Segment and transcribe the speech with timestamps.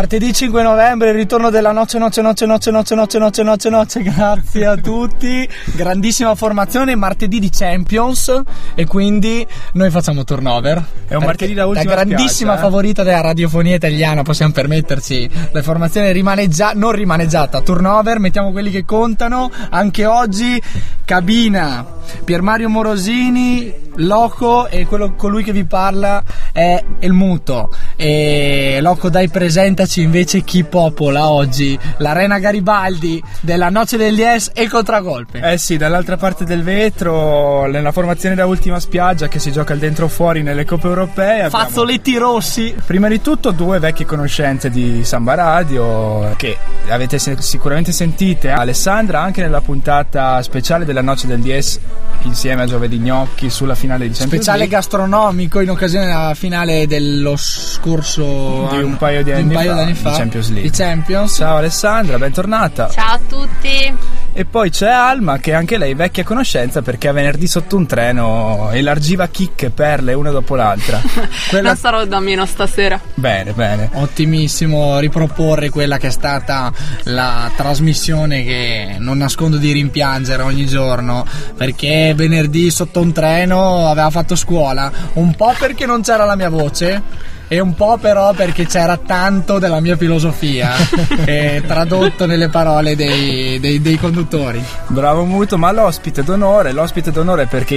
[0.00, 4.02] Martedì 5 novembre, il ritorno della noce, noce, noce, noce, noce, noce, noce, noce, noce,
[4.02, 5.46] grazie a tutti.
[5.74, 8.32] Grandissima formazione, martedì di Champions
[8.74, 10.82] e quindi noi facciamo turnover.
[11.06, 12.62] È un martedì da ultima La grandissima spiaggia, eh?
[12.62, 15.28] favorita della radiofonia italiana, possiamo permetterci.
[15.52, 19.50] La formazione rimaneggia- non rimaneggiata, turnover, mettiamo quelli che contano.
[19.68, 20.62] Anche oggi
[21.04, 21.84] cabina,
[22.24, 27.74] Pier Mario Morosini, Loco e quello, colui che vi parla è il muto.
[27.96, 34.62] E Loco dai presentaci invece chi popola oggi l'Arena Garibaldi della Noce degli Es e
[34.62, 35.40] il contragolpe.
[35.40, 39.78] Eh sì, dall'altra parte del vetro, nella formazione da ultima spiaggia che si gioca al
[39.78, 41.42] dentro o fuori nelle coppe europee.
[41.42, 42.74] abbiamo- Fazzoletti rossi.
[42.86, 46.56] Prima di tutto due vecchie conoscenze di Samba Radio che
[46.88, 48.50] avete sicuramente sentite.
[48.50, 51.78] Alessandra anche nella puntata speciale della Noce del 10
[52.22, 57.34] insieme a Giovedì Gnocchi sulla finale di Champions Speciale gastronomico in occasione della finale dello
[57.36, 60.70] scorso Di anno- un paio di anni paio fa, d'anni di fa Champions League.
[60.70, 61.34] di Champions.
[61.36, 62.88] Ciao Alessandra, bentornata.
[62.90, 64.18] Ciao a tutti.
[64.32, 68.68] E poi c'è Alma che anche lei vecchia conoscenza perché a venerdì sotto un treno
[68.70, 71.00] elargiva chicche, perle una dopo l'altra.
[71.50, 73.00] Quella- Non sarò da meno stasera.
[73.14, 73.90] bene, bene.
[73.94, 76.72] Ottimissimo riproporre quella che è stata
[77.04, 84.10] la trasmissione che non nascondo di rimpiangere ogni giorno perché venerdì sotto un treno aveva
[84.10, 87.02] fatto scuola, un po' perché non c'era la mia voce
[87.52, 90.70] e un po' però perché c'era tanto della mia filosofia
[91.26, 94.62] eh, tradotto nelle parole dei, dei- dei conduttori.
[94.86, 97.74] Bravo Muto, ma l'ospite d'onore, l'ospite d'onore perché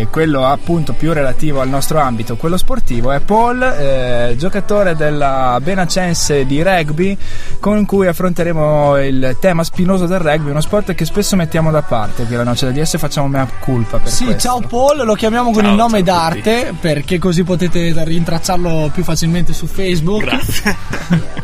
[0.00, 5.56] eh, quello appunto più relativo al nostro ambito, quello sportivo, è Paul, eh, giocatore della
[5.62, 7.16] Benacense di rugby,
[7.60, 12.24] con cui affronteremo il tema spinoso del rugby, uno sport che spesso mettiamo da parte
[12.24, 14.48] qui alla Noce del DS e facciamo mea culpa per Sì, questo.
[14.48, 19.10] ciao Paul, lo chiamiamo con Ciao, il nome d'arte perché così potete rintracciarlo più facilmente
[19.52, 20.22] su Facebook.
[20.22, 20.76] Grazie.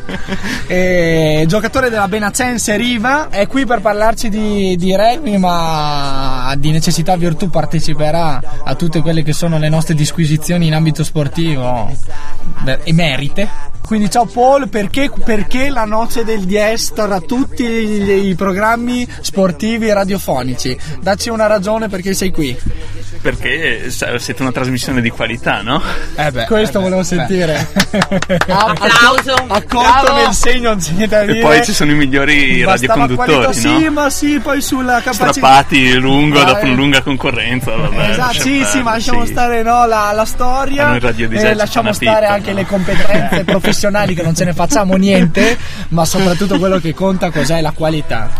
[0.66, 7.16] E, giocatore della Benacense Riva, è qui per parlarci di, di rugby, ma di necessità
[7.16, 11.90] virtù parteciperà a tutte quelle che sono le nostre disquisizioni in ambito sportivo
[12.62, 13.48] beh, emerite.
[13.86, 19.88] Quindi ciao Paul, perché, perché la noce del Dies tra tutti i, i programmi sportivi
[19.88, 20.76] e radiofonici?
[21.00, 22.56] Dacci una ragione perché sei qui.
[23.22, 25.82] Perché siete una trasmissione di qualità, no?
[26.14, 27.06] Eh beh, Questo eh beh, volevo beh.
[27.06, 27.66] sentire.
[28.46, 29.44] Applauso.
[29.48, 31.38] Accolto nel segno, non c'è niente da dire.
[31.38, 33.78] E poi ci sono i migliori Bastava radioconduttori, qualità, no?
[33.78, 35.32] Sì, ma sì, poi sulla capacità.
[35.32, 37.74] Strappati lungo dopo una lunga concorrenza.
[37.74, 39.32] Vabbè, Esatto, lascia sì, sì, ma lasciamo sì.
[39.32, 42.58] stare no, la, la storia A noi Radio e ci lasciamo stare anche no?
[42.58, 43.67] le competenze professionali
[44.14, 45.56] che non ce ne facciamo niente,
[45.88, 48.30] ma soprattutto quello che conta cos'è la qualità.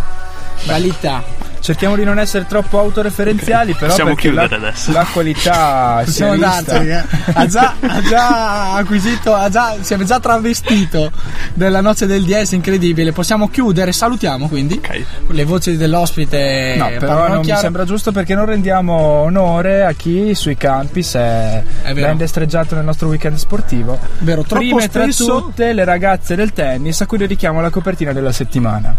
[0.65, 1.38] Qualità.
[1.61, 4.93] Cerchiamo di non essere troppo autoreferenziali, però Possiamo perché la, chiudere adesso.
[4.93, 6.81] la qualità si è Possiamo vista.
[6.83, 7.05] eh.
[7.35, 11.11] ha, già, ha già acquisito, ha già, si è già travestito
[11.55, 13.13] della noce del DS, incredibile.
[13.13, 14.75] Possiamo chiudere, salutiamo quindi.
[14.83, 15.03] Ok.
[15.29, 16.75] Le voci dell'ospite.
[16.79, 17.61] No, però non mi chiaro.
[17.61, 22.75] sembra giusto perché non rendiamo onore a chi sui campi si è, È ben destreggiato
[22.75, 23.99] nel nostro weekend sportivo.
[24.21, 28.13] Vero, troppo Prime tra spesso- tutte le ragazze del tennis a cui dedichiamo la copertina
[28.13, 28.95] della settimana.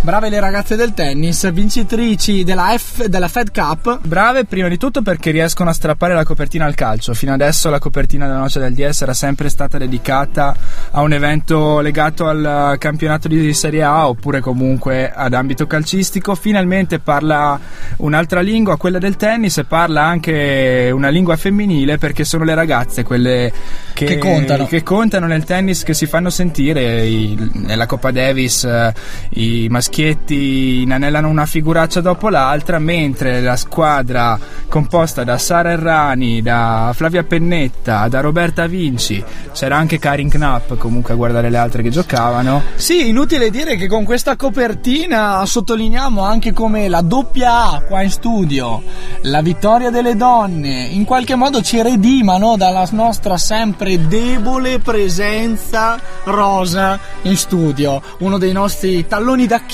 [0.00, 4.00] Brave le ragazze del tennis, vincitrici della, F, della Fed Cup.
[4.06, 7.14] Brave prima di tutto perché riescono a strappare la copertina al calcio.
[7.14, 10.54] Fino adesso la copertina della noce del DS era sempre stata dedicata
[10.90, 16.34] a un evento legato al campionato di Serie A oppure comunque ad ambito calcistico.
[16.34, 17.58] Finalmente parla
[17.96, 23.02] un'altra lingua, quella del tennis, e parla anche una lingua femminile perché sono le ragazze
[23.02, 23.52] quelle
[23.92, 24.66] che, Che contano.
[24.66, 27.04] che contano nel tennis che si fanno sentire.
[27.06, 28.92] I- nella Coppa Davis eh,
[29.30, 34.36] i maschietti inanellano una figuraccia dopo l'altra, mentre la squadra
[34.68, 39.22] composta da Sara Errani, da Flavia Pennetta, da Roberta Vinci,
[39.52, 42.62] c'era anche Karin Knapp comunque a guardare le altre che giocavano.
[42.74, 48.10] Sì, inutile dire che con questa copertina sottolineiamo anche come la doppia A qua in
[48.10, 48.82] studio,
[49.22, 56.98] la vittoria delle donne, in qualche modo ci redimano dalla nostra sempre debole presenza rosa
[57.22, 59.66] in studio, uno dei nostri talloni d'Achille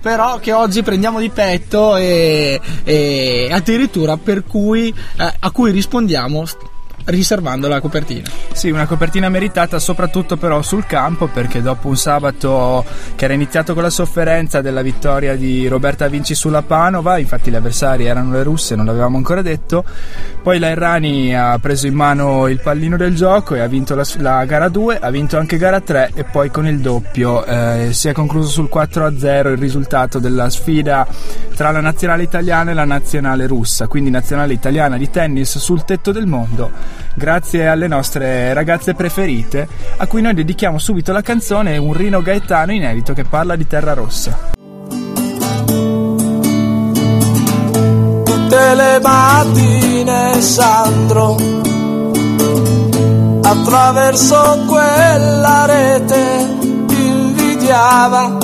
[0.00, 6.44] però che oggi prendiamo di petto e, e addirittura per cui, eh, a cui rispondiamo
[7.06, 8.28] riservando la copertina.
[8.52, 13.74] Sì, una copertina meritata soprattutto però sul campo perché dopo un sabato che era iniziato
[13.74, 18.42] con la sofferenza della vittoria di Roberta Vinci sulla Panova, infatti gli avversari erano le
[18.42, 19.84] russe, non l'avevamo ancora detto,
[20.42, 24.04] poi la Errani ha preso in mano il pallino del gioco e ha vinto la,
[24.18, 28.08] la gara 2, ha vinto anche gara 3 e poi con il doppio eh, si
[28.08, 31.06] è concluso sul 4-0 il risultato della sfida
[31.54, 36.12] tra la nazionale italiana e la nazionale russa, quindi nazionale italiana di tennis sul tetto
[36.12, 36.70] del mondo,
[37.14, 42.72] grazie alle nostre ragazze preferite, a cui noi dedichiamo subito la canzone Un Rino Gaetano
[42.72, 44.54] inedito che parla di terra rossa.
[48.24, 51.36] Tutte le mattine Sandro
[53.42, 56.56] attraverso quella rete
[56.88, 58.38] invidiava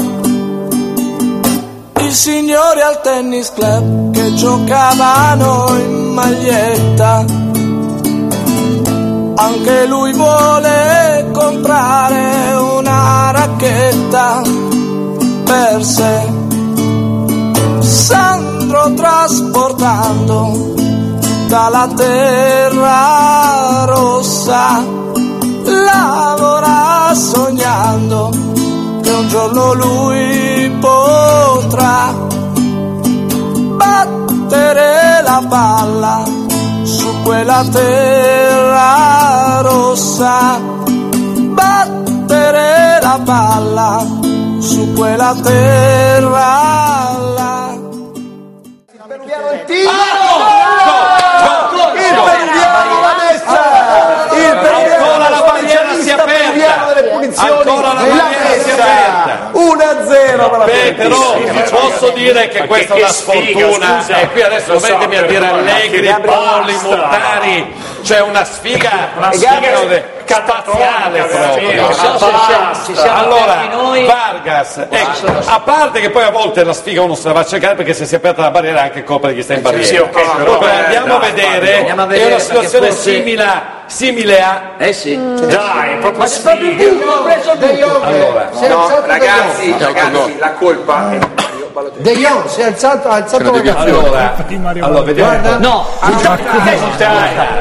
[1.98, 7.42] i signori al tennis club che giocavano in maglietta.
[9.44, 14.41] Anche lui vuole comprare una racchetta
[15.44, 16.33] per sé.
[17.81, 20.75] Sandro trasportando
[21.49, 24.81] dalla terra rossa
[25.65, 28.31] lavora sognando
[29.03, 32.15] che un giorno lui potrà
[33.77, 36.23] battere la palla
[36.85, 38.42] su quella terra
[39.62, 40.58] rossa,
[41.55, 44.05] battere la palla
[44.61, 47.70] su quella terra là.
[49.08, 49.49] Perdiamo
[53.00, 53.61] la messa!
[54.34, 54.61] Il
[55.02, 56.93] Ancora la bandiera si è aperta.
[56.94, 59.50] delle punizioni Ancora la la bandiera si è aperta.
[59.52, 61.62] messa 1-0 per la Beh, però Fiorentina.
[61.79, 66.76] posso dire che questa è una sfortuna e qui adesso mettetemi a dire Allegri, Polli,
[66.82, 69.76] Montari, c'è una sfiga, una sfiga
[70.25, 71.88] spaziale proprio.
[73.12, 73.69] Allora,
[74.06, 77.44] Vargas, ecco, a parte che poi a volte la sfiga uno se la va a
[77.46, 79.62] cercare perché se si è aperta la barriera è anche colpa di chi sta in
[79.62, 79.84] barriera.
[79.87, 82.49] sì, ok, però Poi dai, andiamo a dai, vedere, andiamo a è vedere una perché
[82.49, 85.19] situazione forse- simile, simile a Eh sì.
[85.46, 86.22] Dai, proprio
[88.02, 91.19] allora, No, ragazzi, ragazzi, la colpa è
[91.96, 93.80] De Jong si è alzato, ha alzato la gazzetta.
[93.80, 94.34] allora,
[94.80, 95.58] allora vediamo.
[95.58, 95.86] No,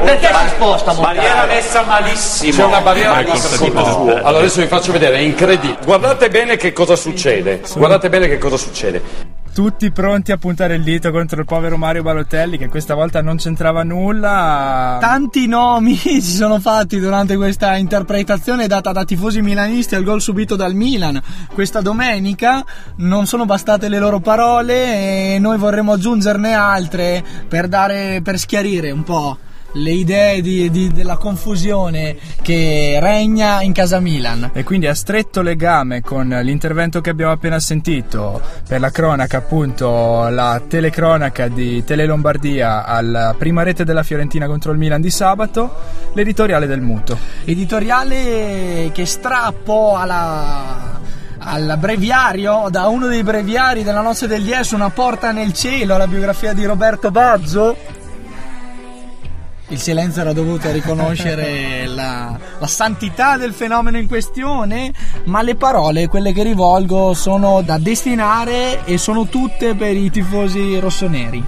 [0.04, 2.52] perché si sposta Barriera messa malissimo.
[2.52, 3.64] C'è una barriera messa.
[3.64, 5.78] Allora adesso vi faccio vedere, è incredibile.
[5.84, 7.62] Guardate bene che cosa succede.
[7.74, 9.40] Guardate bene che cosa succede.
[9.54, 13.36] Tutti pronti a puntare il dito contro il povero Mario Balotelli che questa volta non
[13.36, 14.96] c'entrava nulla.
[14.98, 20.56] Tanti nomi si sono fatti durante questa interpretazione data da tifosi milanisti al gol subito
[20.56, 21.20] dal Milan
[21.52, 22.64] questa domenica.
[22.96, 28.90] Non sono bastate le loro parole e noi vorremmo aggiungerne altre per, dare, per schiarire
[28.90, 29.36] un po'
[29.74, 34.50] le idee di- di- della confusione che regna in casa Milan.
[34.52, 40.28] E quindi a stretto legame con l'intervento che abbiamo appena sentito per la cronaca, appunto
[40.28, 45.74] la telecronaca di Tele Lombardia alla prima rete della Fiorentina contro il Milan di sabato,
[46.14, 47.18] l'editoriale del muto.
[47.44, 51.00] editoriale che strappo alla
[51.44, 56.06] al breviario da uno dei breviari della notte del 10 una porta nel cielo la
[56.06, 57.76] biografia di Roberto Baggio
[59.72, 64.92] il silenzio era dovuto a riconoscere la, la santità del fenomeno in questione,
[65.24, 70.78] ma le parole, quelle che rivolgo, sono da destinare e sono tutte per i tifosi
[70.78, 71.42] rossoneri.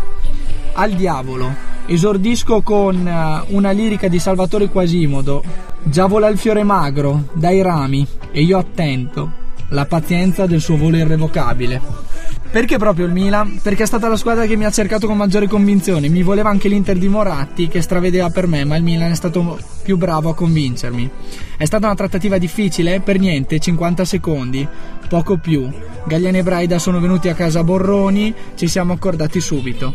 [0.72, 1.72] Al diavolo.
[1.86, 5.44] Esordisco con eh, una lirica di Salvatore Quasimodo.
[5.82, 9.30] Già vola il fiore magro, dai rami, e io attento,
[9.68, 12.13] la pazienza del suo volo irrevocabile.
[12.54, 13.58] Perché proprio il Milan?
[13.60, 16.08] Perché è stata la squadra che mi ha cercato con maggiore convinzione.
[16.08, 19.58] Mi voleva anche l'Inter di Moratti che stravedeva per me, ma il Milan è stato
[19.82, 21.10] più bravo a convincermi.
[21.56, 23.00] È stata una trattativa difficile?
[23.00, 24.68] Per niente, 50 secondi,
[25.08, 25.68] poco più.
[26.06, 29.92] Gagliani e Braida sono venuti a casa Borroni, ci siamo accordati subito.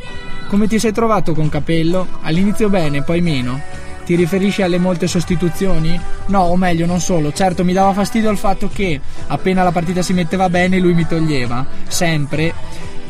[0.49, 2.07] Come ti sei trovato con Capello?
[2.23, 3.88] All'inizio bene, poi meno.
[4.09, 6.01] Ti riferisci alle molte sostituzioni?
[6.29, 7.31] No, o meglio, non solo.
[7.31, 11.05] Certo, mi dava fastidio il fatto che appena la partita si metteva bene, lui mi
[11.05, 11.63] toglieva.
[11.87, 12.51] Sempre.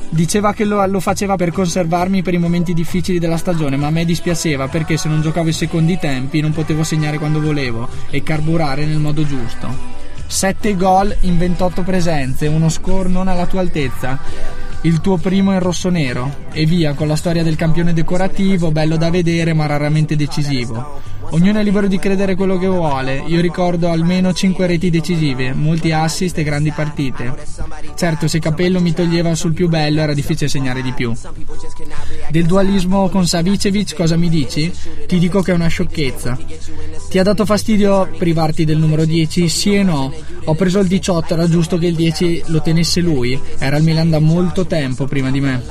[0.10, 3.92] Diceva che lo, lo faceva per conservarmi per i momenti difficili della stagione, ma a
[3.92, 8.22] me dispiaceva perché se non giocavo i secondi tempi non potevo segnare quando volevo e
[8.22, 9.74] carburare nel modo giusto.
[10.28, 14.20] 7 gol in 28 presenze, uno score non alla tua altezza.
[14.84, 19.10] Il tuo primo in rosso-nero e via con la storia del campione decorativo, bello da
[19.10, 21.02] vedere ma raramente decisivo.
[21.32, 23.24] Ognuno è libero di credere quello che vuole.
[23.28, 27.34] Io ricordo almeno 5 reti decisive, molti assist e grandi partite.
[27.96, 31.14] Certo, se Capello mi toglieva sul più bello era difficile segnare di più.
[32.30, 34.72] Del dualismo con Savicevic cosa mi dici?
[35.08, 36.38] Ti dico che è una sciocchezza.
[37.10, 39.50] Ti ha dato fastidio privarti del numero 10?
[39.50, 40.12] Sì e no.
[40.46, 43.40] Ho preso il 18, era giusto che il 10 lo tenesse lui.
[43.60, 45.64] Era il Milan da molto tempo prima di me.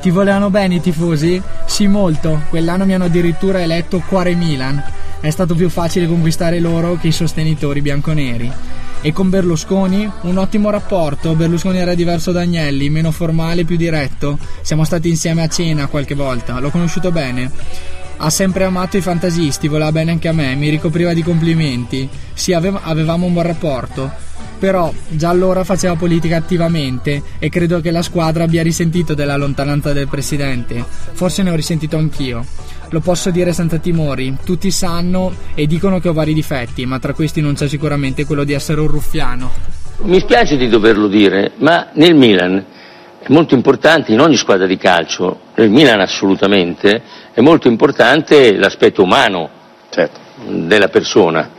[0.00, 1.42] Ti volevano bene i tifosi?
[1.66, 2.42] Sì, molto.
[2.50, 4.82] Quell'anno mi hanno addirittura eletto Cuore Milan.
[5.20, 8.50] È stato più facile conquistare loro che i sostenitori bianconeri.
[9.00, 10.08] E con Berlusconi?
[10.22, 11.34] Un ottimo rapporto.
[11.34, 14.38] Berlusconi era diverso da Agnelli, meno formale, più diretto.
[14.60, 16.60] Siamo stati insieme a cena qualche volta.
[16.60, 17.50] L'ho conosciuto bene.
[18.18, 22.08] Ha sempre amato i fantasisti, voleva bene anche a me, mi ricopriva di complimenti.
[22.34, 24.10] Sì, ave- avevamo un buon rapporto.
[24.58, 29.92] Però già allora faceva politica attivamente e credo che la squadra abbia risentito della lontananza
[29.92, 30.84] del presidente.
[31.12, 32.44] Forse ne ho risentito anch'io.
[32.90, 37.12] Lo posso dire senza timori, tutti sanno e dicono che ho vari difetti, ma tra
[37.12, 39.50] questi non c'è sicuramente quello di essere un ruffiano.
[40.04, 42.64] Mi spiace di doverlo dire, ma nel Milan
[43.18, 47.02] è molto importante, in ogni squadra di calcio, nel Milan assolutamente,
[47.34, 49.50] è molto importante l'aspetto umano
[50.46, 51.50] della persona.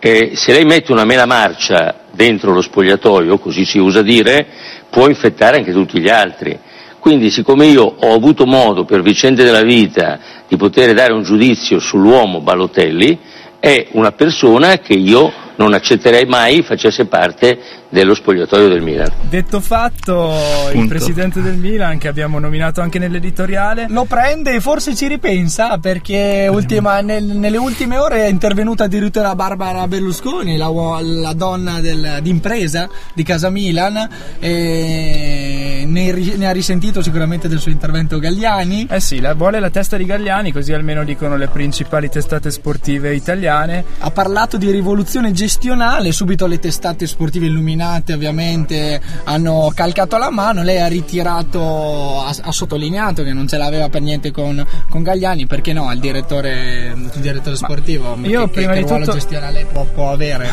[0.00, 4.46] E se lei mette una mela marcia dentro lo spogliatoio, così si usa dire,
[4.90, 6.58] può infettare anche tutti gli altri.
[7.02, 11.80] Quindi siccome io ho avuto modo per vicende della vita di poter dare un giudizio
[11.80, 13.18] sull'uomo Balotelli,
[13.58, 17.58] è una persona che io non accetterei mai facesse parte
[17.90, 19.10] dello spogliatoio del Milan.
[19.28, 20.32] Detto fatto,
[20.68, 20.88] il Punto.
[20.88, 26.48] presidente del Milan, che abbiamo nominato anche nell'editoriale, Lo prende e forse ci ripensa perché
[26.50, 32.88] ultima- nel- nelle ultime ore è intervenuta addirittura Barbara Berlusconi, la, la donna del- d'impresa
[33.12, 34.08] di Casa Milan,
[34.40, 38.86] e ne, ne ha risentito sicuramente del suo intervento Gagliani.
[38.90, 43.14] Eh sì, la, vuole la testa di Gagliani, così almeno dicono le principali testate sportive
[43.14, 43.84] italiane.
[43.98, 50.62] Ha parlato di rivoluzione gestionale, subito le testate sportive illuminate ovviamente hanno calcato la mano,
[50.62, 55.46] lei ha ritirato, ha, ha sottolineato che non ce l'aveva per niente con, con Gagliani,
[55.46, 59.16] perché no, il direttore, il direttore sportivo, ma io che, prima che di ruolo tutto-
[59.16, 60.48] gestionale può, può avere?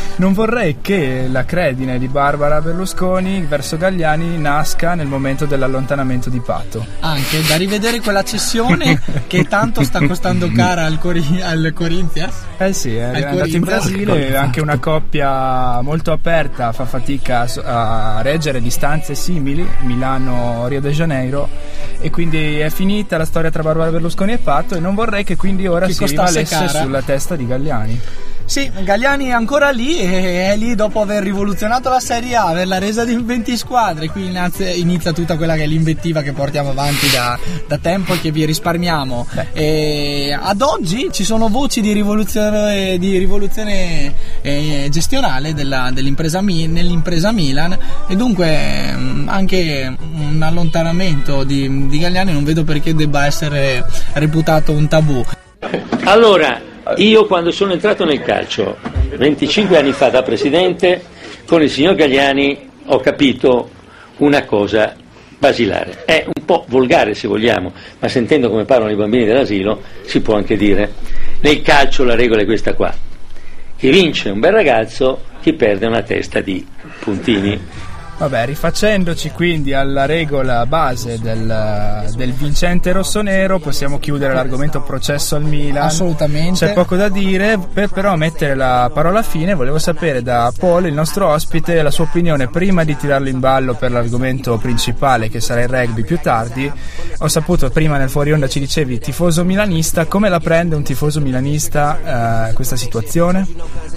[0.20, 6.40] Non vorrei che la credine di Barbara Berlusconi verso Gagliani nasca nel momento dell'allontanamento di
[6.40, 6.84] Pato.
[7.00, 12.34] Anche da rivedere quella cessione che tanto sta costando cara al, Cori- al Corinthians.
[12.58, 14.29] Eh sì, è Al andato in Corinthians.
[14.30, 21.48] Brasile, anche una coppia molto aperta fa fatica a reggere distanze simili, Milano-Rio de Janeiro,
[22.00, 25.36] e quindi è finita la storia tra Barbara Berlusconi e Pato e non vorrei che
[25.36, 26.80] quindi ora Che si rivalesse cara.
[26.80, 28.00] sulla testa di Gagliani.
[28.50, 32.78] Sì, Gagliani è ancora lì e è lì dopo aver rivoluzionato la Serie A, averla
[32.80, 34.08] resa di 20 squadre.
[34.08, 37.38] Qui inizia, inizia tutta quella che è l'invettiva che portiamo avanti da,
[37.68, 39.28] da tempo e che vi risparmiamo.
[39.52, 47.30] E ad oggi ci sono voci di rivoluzione, di rivoluzione eh, gestionale della- dell'impresa nell'impresa
[47.30, 47.78] Milan
[48.08, 54.72] e dunque mm, anche un allontanamento di, di Gagliani non vedo perché debba essere reputato
[54.72, 55.24] un tabù.
[56.02, 58.76] Allora, io quando sono entrato nel calcio,
[59.16, 61.02] 25 anni fa da presidente,
[61.46, 63.70] con il signor Gagliani ho capito
[64.18, 64.94] una cosa
[65.38, 66.04] basilare.
[66.04, 70.36] È un po' volgare se vogliamo, ma sentendo come parlano i bambini dell'asilo si può
[70.36, 70.92] anche dire.
[71.40, 72.94] Nel calcio la regola è questa qua.
[73.76, 76.64] Chi vince è un bel ragazzo, chi perde una testa di
[77.00, 77.58] puntini.
[78.20, 85.44] Vabbè, rifacendoci quindi alla regola base del, del vincente rossonero, possiamo chiudere l'argomento processo al
[85.44, 85.86] Milan.
[85.86, 86.66] Assolutamente.
[86.66, 90.92] C'è poco da dire, per però mettere la parola fine, volevo sapere da Paul, il
[90.92, 95.62] nostro ospite, la sua opinione prima di tirarlo in ballo per l'argomento principale che sarà
[95.62, 96.70] il rugby più tardi.
[97.20, 101.22] Ho saputo prima nel fuori onda ci dicevi tifoso milanista, come la prende un tifoso
[101.22, 103.48] milanista eh, questa situazione?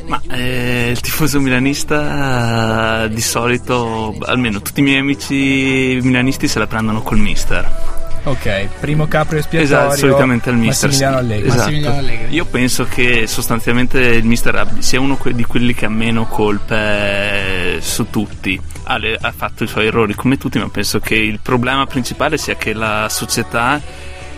[0.05, 6.59] Ma eh, il tifoso milanista eh, di solito, almeno tutti i miei amici milanisti se
[6.59, 8.01] la prendono col mister.
[8.25, 9.75] Ok, primo capro espiatorio.
[9.75, 10.89] Esatto, solitamente al mister.
[10.89, 11.17] Massimiliano.
[11.17, 11.47] Allegri.
[11.47, 11.61] Esatto.
[11.61, 12.33] Massimiliano Allegri.
[12.33, 18.09] Io penso che sostanzialmente il mister sia uno di quelli che ha meno colpe su
[18.09, 18.59] tutti.
[18.83, 22.37] Ha, le- ha fatto i suoi errori come tutti, ma penso che il problema principale
[22.37, 23.81] sia che la società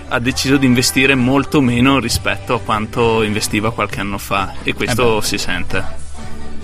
[0.08, 5.22] ha deciso di investire molto meno rispetto a quanto investiva qualche anno fa e questo
[5.22, 6.03] si sente.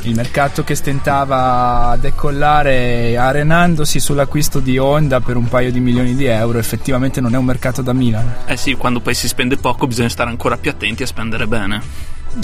[0.03, 6.15] Il mercato che stentava a decollare arenandosi sull'acquisto di Honda per un paio di milioni
[6.15, 8.37] di euro effettivamente non è un mercato da Milan.
[8.45, 11.81] Eh sì, quando poi si spende poco bisogna stare ancora più attenti a spendere bene.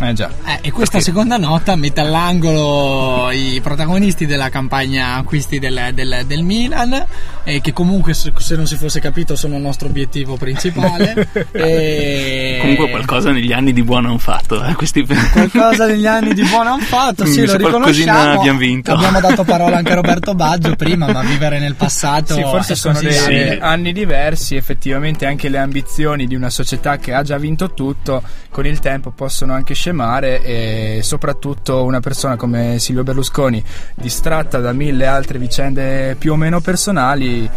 [0.01, 0.29] Eh già.
[0.45, 6.43] Eh, e questa seconda nota mette all'angolo i protagonisti della campagna acquisti del, del, del
[6.43, 7.05] Milan
[7.43, 11.29] e che comunque se, non si fosse capito sono il nostro obiettivo principale.
[11.51, 12.57] e...
[12.59, 14.63] Comunque qualcosa negli anni di buono hanno fatto.
[14.63, 15.05] Eh, questi...
[15.05, 18.39] Qualcosa negli anni di buono hanno fatto, sì, lo riconosciamo.
[18.39, 18.91] abbiamo vinto.
[18.91, 22.75] Abbiamo dato parola anche a Roberto Baggio prima, ma vivere nel passato Sì, forse è
[22.75, 27.73] sono dei anni diversi, effettivamente anche le ambizioni di una società che ha già vinto
[27.73, 34.57] tutto con il tempo possono anche scemare e soprattutto una persona come Silvio Berlusconi, distratta
[34.59, 37.49] da mille altre vicende più o meno personali,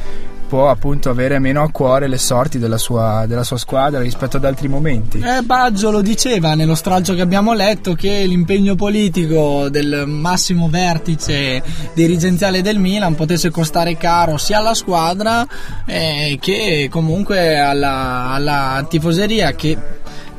[0.51, 4.45] può appunto avere meno a cuore le sorti della sua, della sua squadra rispetto ad
[4.45, 5.19] altri momenti.
[5.19, 11.63] Eh, Baggio lo diceva nello stralcio che abbiamo letto che l'impegno politico del massimo vertice
[11.95, 15.47] dirigenziale del Milan potesse costare caro sia alla squadra
[15.87, 19.79] eh, che comunque alla, alla tifoseria che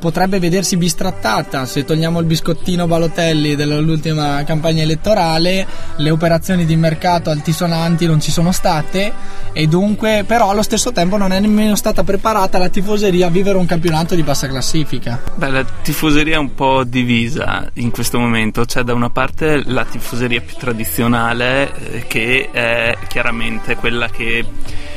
[0.01, 5.65] potrebbe vedersi bistrattata se togliamo il biscottino Balotelli dell'ultima campagna elettorale
[5.96, 9.13] le operazioni di mercato altisonanti non ci sono state
[9.53, 13.58] e dunque però allo stesso tempo non è nemmeno stata preparata la tifoseria a vivere
[13.58, 18.65] un campionato di bassa classifica Beh, la tifoseria è un po' divisa in questo momento.
[18.65, 24.46] C'è da una parte la tifoseria più tradizionale, eh, che è chiaramente quella che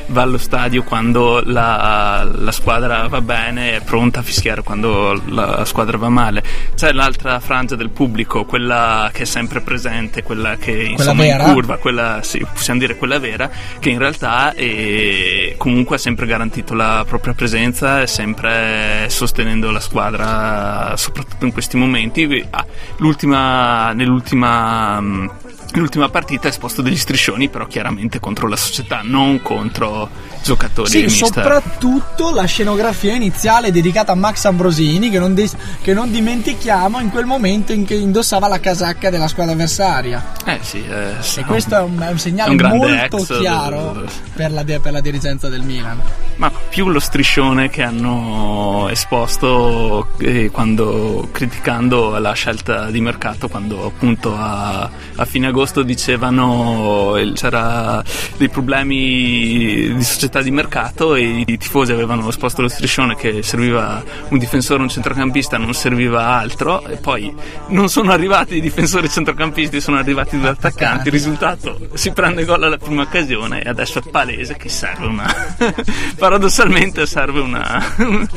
[0.06, 5.64] va allo stadio quando la, la squadra va bene, è pronta a fischiare quando la
[5.64, 6.42] squadra va male.
[6.75, 11.46] C'è l'altra frangia del pubblico, quella che è sempre presente, quella che insomma vera?
[11.46, 16.26] in curva, quella sì, possiamo dire quella vera, che in realtà eh, comunque ha sempre
[16.26, 22.46] garantito la propria presenza e sempre sostenendo la squadra, soprattutto in questi momenti.
[22.50, 22.64] Ah,
[22.99, 25.42] l'ultima, nell'ultima.
[25.76, 30.09] L'ultima partita ha esposto degli striscioni, però chiaramente contro la società, non contro
[30.44, 30.88] giocatori.
[30.90, 37.00] Sì, soprattutto la scenografia iniziale dedicata a Max Ambrosini, che non, dis- che non dimentichiamo
[37.00, 40.32] in quel momento in che indossava la casacca della squadra avversaria.
[40.44, 44.04] Eh sì, eh, sì, E questo è un, è un è segnale un molto chiaro
[44.04, 46.00] eh, per la, per la dirigenza del Milan.
[46.36, 53.86] Ma più lo striscione che hanno esposto eh, quando criticando la scelta di mercato, quando
[53.86, 58.02] appunto a, a fine agosto dicevano c'era
[58.36, 64.02] dei problemi di società di mercato e i tifosi avevano esposto lo striscione che serviva
[64.28, 67.34] un difensore, un centrocampista, non serviva altro e poi
[67.68, 71.08] non sono arrivati i difensori centrocampisti, sono arrivati due attaccanti.
[71.08, 75.32] Il risultato si prende gol alla prima occasione e adesso è palese che serve una
[76.16, 78.28] paradossalmente serve una un-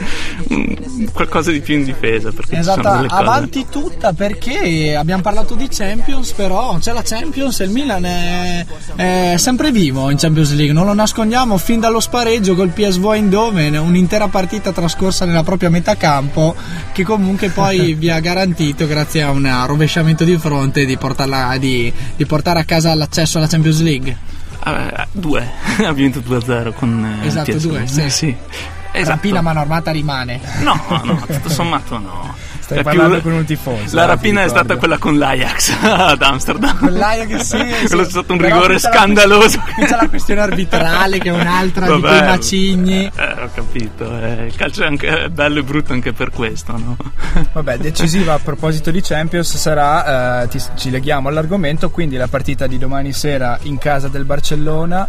[1.13, 6.93] qualcosa di più in difesa Esatto, avanti tutta perché abbiamo parlato di Champions, però c'è
[6.93, 11.57] la Champions e il Milan è, è sempre vivo in Champions League, non lo nascondiamo
[11.57, 16.53] fin dallo spareggio col PSV Eindhoven, un'intera partita trascorsa nella propria metà campo
[16.91, 21.91] che comunque poi vi ha garantito grazie a un rovesciamento di fronte di, portarla, di,
[22.15, 24.17] di portare a casa l'accesso alla Champions League.
[24.59, 25.49] Ah, due
[25.85, 27.67] ha vinto 2-0 con eh, Esatto, PSV.
[27.69, 28.01] due, sì.
[28.01, 28.35] Eh, sì.
[28.91, 29.09] Esatto.
[29.15, 30.41] Rapina mano armata rimane.
[30.59, 32.35] no no tutto sommato no
[32.67, 33.95] Stai È parlando più- con un tifoso.
[33.95, 37.87] la eh, rapina è stata quella con l'Ajax ad Amsterdam Quell'Ajax sì, sì.
[37.87, 41.85] quello è stato un Però rigore scandaloso Qui c'è la questione arbitrale che è un'altra
[41.85, 43.05] di Vabbè, quei macigni.
[43.15, 46.73] eh, ho capito eh, il calcio è, anche, è bello e brutto anche per questo
[46.73, 46.97] no?
[47.53, 52.67] Vabbè, decisiva a proposito di Champions sarà, eh, ti- ci leghiamo all'argomento, quindi la partita
[52.67, 55.07] di domani sera in casa del Barcellona,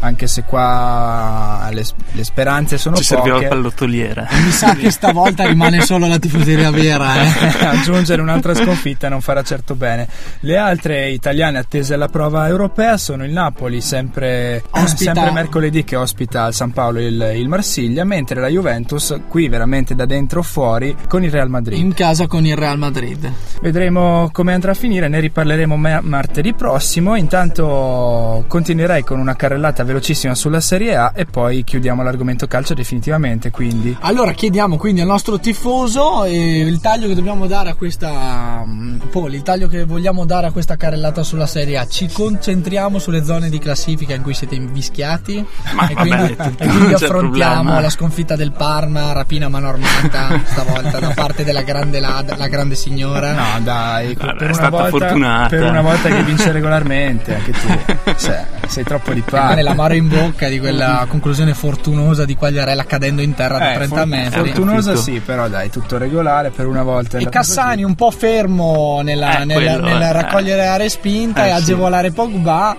[0.00, 3.48] anche se qua le, le speranze sono ci serviva il poche.
[3.48, 7.22] pallottoliere Mi sa che stavolta rimane solo la tifoseria vera.
[7.22, 7.64] Eh.
[7.66, 10.06] Aggiungere un'altra sconfitta non farà certo bene.
[10.40, 15.96] Le altre italiane attese alla prova europea sono il Napoli, sempre, Ospita- sempre mercoledì che
[15.96, 20.42] ospita al San Paolo il, il Marsiglia, mentre la Juventus qui veramente da dentro o
[20.42, 21.78] fuori con il Real Madrid.
[21.78, 23.30] In casa con il Real Madrid.
[23.60, 27.14] Vedremo come andrà a finire, ne riparleremo ma- martedì prossimo.
[27.16, 33.50] Intanto continuerei con una carrellata velocissima sulla Serie A e poi chiudiamo l'argomento calcio definitivamente.
[33.50, 38.64] Quindi Allora chiediamo quindi al nostro tifoso eh, il taglio che dobbiamo dare a questa
[38.66, 41.86] mm, Poli, il taglio che vogliamo dare a questa carrellata sulla Serie A.
[41.86, 45.44] Ci concentriamo sulle zone di classifica in cui siete invischiati
[45.74, 47.80] Ma e vabbè, quindi, tutto, e quindi affrontiamo problema.
[47.80, 52.74] la sconfitta del Parma, rapina mano armata stavolta da parte della grande, la, la grande
[52.74, 53.32] signora.
[53.32, 57.52] No, dai, Vabbè, per, è una stata volta, per una volta che vince regolarmente, anche
[57.52, 58.14] tu.
[58.16, 59.54] Cioè, sei troppo di parte.
[59.76, 63.96] L'amaro in bocca di quella conclusione fortunosa di Quagliarella cadendo in terra da Eh, 30
[63.96, 64.40] for- metri.
[64.40, 67.18] Fortunosa sì, però dai, tutto regolare per una volta.
[67.18, 70.12] E Cassani un po' fermo nella- Eh, nel, quello, nel eh.
[70.12, 71.56] raccogliere la respinta Eh, e sì.
[71.62, 72.76] agevolare Pogba.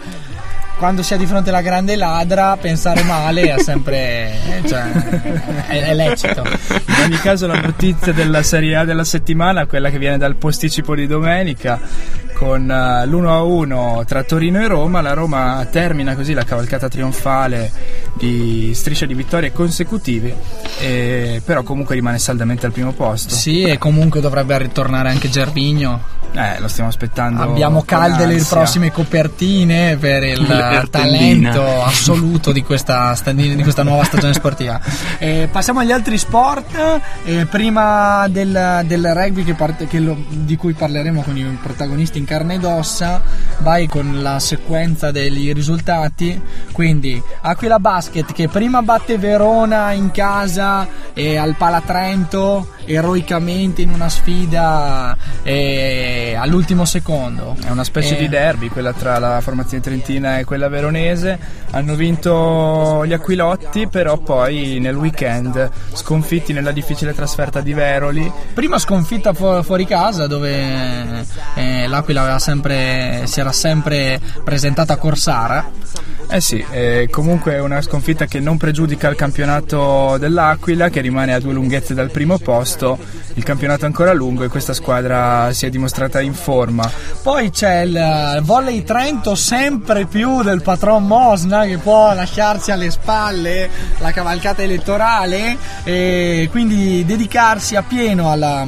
[0.77, 4.31] Quando si è di fronte alla grande ladra, pensare male è sempre.
[4.61, 4.83] eh, cioè,
[5.67, 6.43] è, è lecito.
[6.45, 10.95] In ogni caso la notizia della Serie A della settimana, quella che viene dal posticipo
[10.95, 11.79] di domenica,
[12.33, 17.71] con eh, l'1-1 tra Torino e Roma, la Roma termina così la cavalcata trionfale
[18.13, 20.35] di strisce di vittorie consecutive,
[20.79, 23.33] e- però comunque rimane saldamente al primo posto.
[23.33, 26.15] Sì, e comunque dovrebbe ritornare anche Gervigno.
[26.33, 27.41] Eh, lo stiamo aspettando.
[27.41, 34.03] Abbiamo calde le prossime copertine per il talento assoluto di questa, sta- di questa nuova
[34.03, 34.79] stagione sportiva.
[35.19, 36.77] Eh, passiamo agli altri sport.
[37.25, 42.19] Eh, prima del, del rugby che parte- che lo- di cui parleremo con i protagonisti
[42.19, 43.21] in carne ed ossa,
[43.59, 46.39] vai con la sequenza degli risultati.
[46.71, 54.07] Quindi Aquila Basket che prima batte Verona in casa e al Palatrento eroicamente in una
[54.07, 55.86] sfida eh,
[56.37, 57.55] all'ultimo secondo.
[57.61, 61.37] È una specie Eh, di derby, quella tra la formazione trentina e quella veronese.
[61.71, 68.31] Hanno vinto gli Aquilotti, però poi nel weekend sconfitti nella difficile trasferta di Veroli.
[68.53, 74.97] Prima sconfitta fu- fuori casa dove eh, l'Aquila aveva sempre, si era sempre presentata a
[74.97, 75.69] Corsara.
[76.29, 81.33] Eh sì, eh, comunque è una sconfitta che non pregiudica il campionato dell'Aquila, che rimane
[81.33, 82.97] a due lunghezze dal primo posto.
[83.35, 86.89] Il campionato è ancora lungo e questa squadra si è dimostrata in forma.
[87.23, 93.69] Poi c'è il volley Trento sempre più del patron Mosna che può lasciarsi alle spalle
[93.99, 98.67] la cavalcata elettorale e quindi dedicarsi a pieno alla,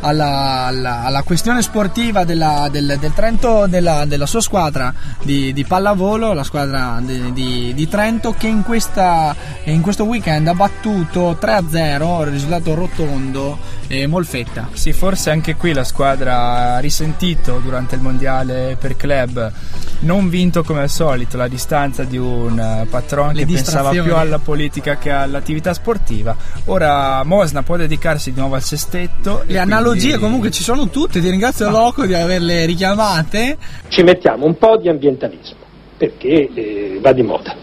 [0.00, 4.92] alla- alla- alla questione sportiva della, del, del Trento, della, della sua squadra
[5.22, 10.46] di, di pallavolo, la squadra di, di- di Trento che in, questa, in questo weekend
[10.48, 14.68] ha battuto 3-0, risultato rotondo e Molfetta.
[14.72, 19.52] Sì, forse anche qui la squadra ha risentito durante il mondiale per club,
[20.00, 24.14] non vinto come al solito, la distanza di un eh, patron Le che pensava più
[24.14, 26.36] alla politica che all'attività sportiva.
[26.66, 29.42] Ora Mosna può dedicarsi di nuovo al sestetto.
[29.46, 33.56] Le analogie quindi- comunque ci sono tutte, ti ringrazio Loco di averle richiamate.
[33.88, 35.56] Ci mettiamo un po' di ambientalismo,
[35.96, 37.54] perché eh, va di moda.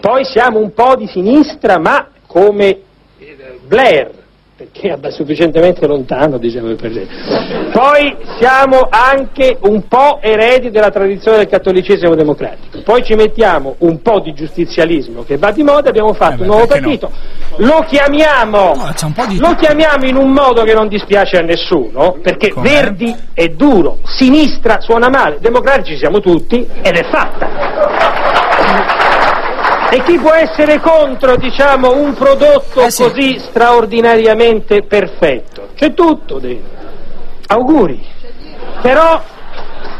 [0.00, 2.80] Poi siamo un po' di sinistra, ma come
[3.18, 4.10] eh, Blair,
[4.62, 7.06] perché è sufficientemente lontano, diciamo per dire.
[7.72, 12.80] Poi siamo anche un po' eredi della tradizione del cattolicesimo democratico.
[12.84, 16.42] Poi ci mettiamo un po' di giustizialismo che va di moda, abbiamo fatto Eh beh,
[16.42, 16.98] un nuovo perché no?
[16.98, 17.10] partito.
[17.56, 18.92] Lo chiamiamo No,
[19.28, 22.68] di lo chiamiamo in un modo che non dispiace a nessuno, perché Com'è?
[22.68, 29.11] Verdi è duro, sinistra suona male, democratici siamo tutti ed è fatta.
[29.94, 33.02] E chi può essere contro, diciamo, un prodotto Eh sì.
[33.02, 35.68] così straordinariamente perfetto?
[35.74, 36.80] C'è tutto dentro.
[37.48, 38.02] Auguri.
[38.80, 39.22] Però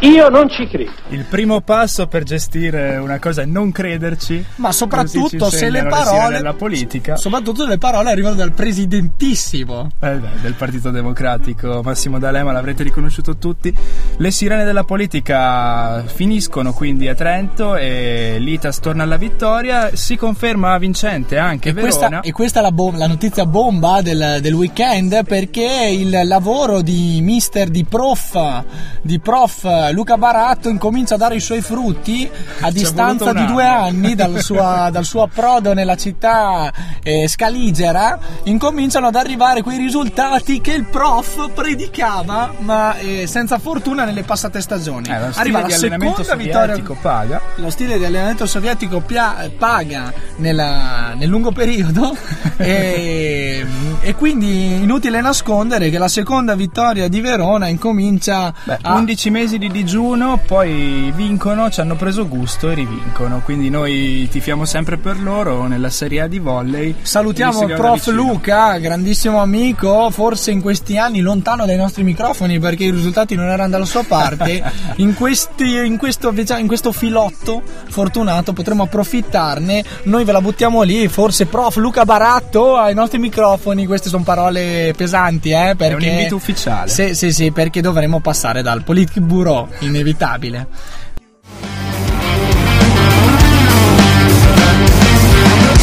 [0.02, 0.90] io non ci credo.
[1.08, 4.44] Il primo passo per gestire una cosa è non crederci.
[4.56, 7.16] Ma soprattutto se le parole della politica.
[7.16, 9.90] Soprattutto le parole arrivano dal presidentissimo.
[10.00, 13.74] Eh beh, del Partito Democratico, Massimo D'Alema, l'avrete riconosciuto tutti.
[14.16, 20.76] Le sirene della politica finiscono quindi a Trento e l'Itas torna alla vittoria, si conferma
[20.78, 21.92] vincente anche E Verona.
[21.96, 26.80] questa, e questa è la, bom- la notizia bomba del, del weekend perché il lavoro
[26.82, 28.64] di mister di prof,
[29.02, 32.28] di prof Luca Baratto incomincia a dare i suoi frutti
[32.60, 38.18] a distanza di due anni dal, sua- dal suo approdo nella città eh, scaligera.
[38.44, 44.60] Incominciano ad arrivare quei risultati che il prof predicava ma eh, senza fortuna nelle passate
[44.60, 45.08] stagioni.
[45.08, 47.40] Eh, arriva la seconda vittoria paga.
[47.56, 52.16] lo stile di allenamento sovietico pia- paga nella- nel lungo periodo.
[52.62, 53.66] E,
[54.02, 59.58] e quindi inutile nascondere che la seconda vittoria di Verona incomincia Beh, a 11 mesi
[59.58, 63.40] di digiuno, poi vincono, ci hanno preso gusto e rivincono.
[63.44, 66.94] Quindi noi tifiamo sempre per loro nella Serie A di volley.
[67.02, 68.06] Salutiamo il prof.
[68.08, 73.48] Luca, grandissimo amico, forse in questi anni lontano dai nostri microfoni perché i risultati non
[73.48, 74.62] erano dalla sua parte.
[74.96, 79.84] in, questi- in questo, diciamo, in questo filotto fortunato potremmo approfittarne.
[80.04, 83.86] Noi ve la buttiamo lì, forse prof Luca Baratto ai nostri microfoni.
[83.86, 86.88] Queste sono parole pesanti, eh, perché È un invito ufficiale.
[86.88, 90.66] Sì, sì, sì, perché dovremmo passare dal Politburo, inevitabile.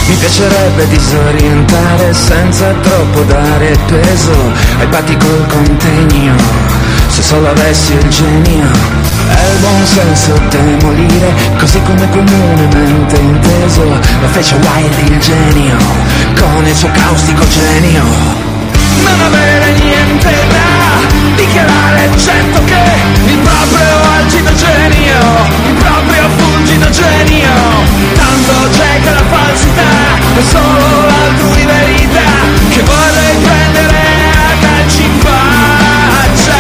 [0.08, 6.36] Mi piacerebbe disorientare senza troppo dare peso ai patti col contegno.
[7.10, 8.72] Se solo avessi il genio
[9.30, 15.78] e il buon senso demolire, così come comunemente inteso, lo fece Wilde il genio,
[16.40, 18.04] con il suo caustico genio.
[19.04, 20.79] Non avere niente da
[21.36, 22.84] dichiarare certo che
[23.26, 25.20] il proprio agito genio,
[25.68, 27.50] il proprio fulgido genio,
[28.16, 32.30] tanto c'è che la falsità è solo l'altrui verità
[32.70, 33.98] che vorrei prendere
[34.34, 36.58] a calci in faccia.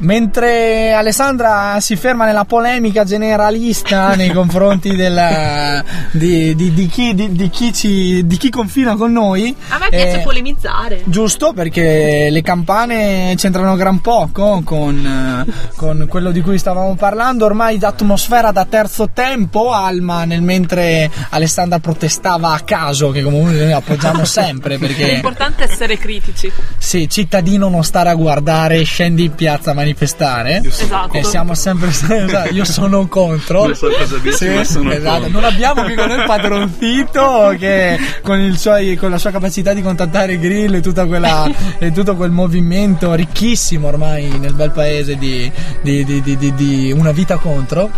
[0.00, 0.67] Mentre
[0.98, 7.48] Alessandra si ferma nella polemica generalista nei confronti del, di, di- di chi, di- di
[7.50, 9.54] chi ci- di chi confina con noi.
[9.68, 11.02] A me piace eh, polemizzare.
[11.04, 17.44] Giusto, perché le campane c'entrano gran poco con, con quello di cui stavamo parlando.
[17.44, 23.72] Ormai atmosfera da terzo tempo, Alma, nel mentre Alessandra protestava a caso, che comunque noi
[23.72, 25.20] appoggiamo sempre perché.
[25.20, 25.20] È
[25.58, 26.50] essere critici.
[26.76, 30.60] Sì, cittadino non stare a guardare, scendi in piazza a manifestare.
[30.88, 31.12] Esatto.
[31.18, 31.88] E siamo sempre.
[31.92, 33.64] esatto, Io sono contro.
[33.66, 34.80] Non so cosa dici, Sì, esatto.
[35.20, 35.28] contro.
[35.28, 39.30] Non abbiamo qui con noi il padron Tito che con, il suoi- con la sua
[39.30, 41.46] capacità di contattare Grill e, tutta quella,
[41.78, 45.50] e tutto quel movimento ricchissimo ormai nel bel paese di,
[45.82, 47.90] di- di- di- di- di una vita contro.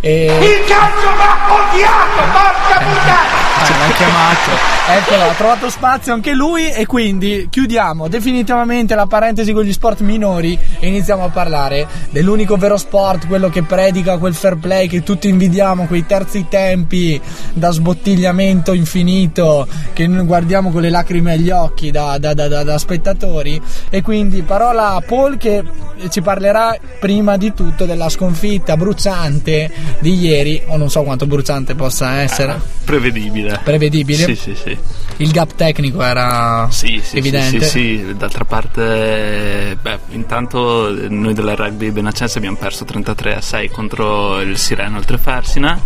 [0.00, 0.24] E...
[0.26, 3.43] Il calcio va odiato, porca puttana!
[3.64, 4.72] Ce l'ha chiamato.
[4.86, 10.00] Eccolo, ha trovato spazio anche lui e quindi chiudiamo definitivamente la parentesi con gli sport
[10.00, 15.02] minori e iniziamo a parlare dell'unico vero sport, quello che predica quel fair play che
[15.02, 17.18] tutti invidiamo, quei terzi tempi
[17.54, 22.62] da sbottigliamento infinito che noi guardiamo con le lacrime agli occhi da, da- da- da-
[22.62, 25.64] da spettatori e quindi parola a Paul che
[26.10, 31.74] ci parlerà prima di tutto della sconfitta bruciante di ieri o non so quanto bruciante
[31.74, 33.53] possa essere Prevedibile.
[33.62, 34.24] Prevedibile?
[34.24, 34.76] Sì, sì, sì.
[35.18, 37.60] Il gap tecnico era Sì, sì, evidente.
[37.62, 38.16] Sì, sì, sì.
[38.16, 44.40] d'altra parte, beh, intanto eh, noi della rugby benacense abbiamo perso 33 a 6 contro
[44.40, 45.80] il Sireno al Trefarsina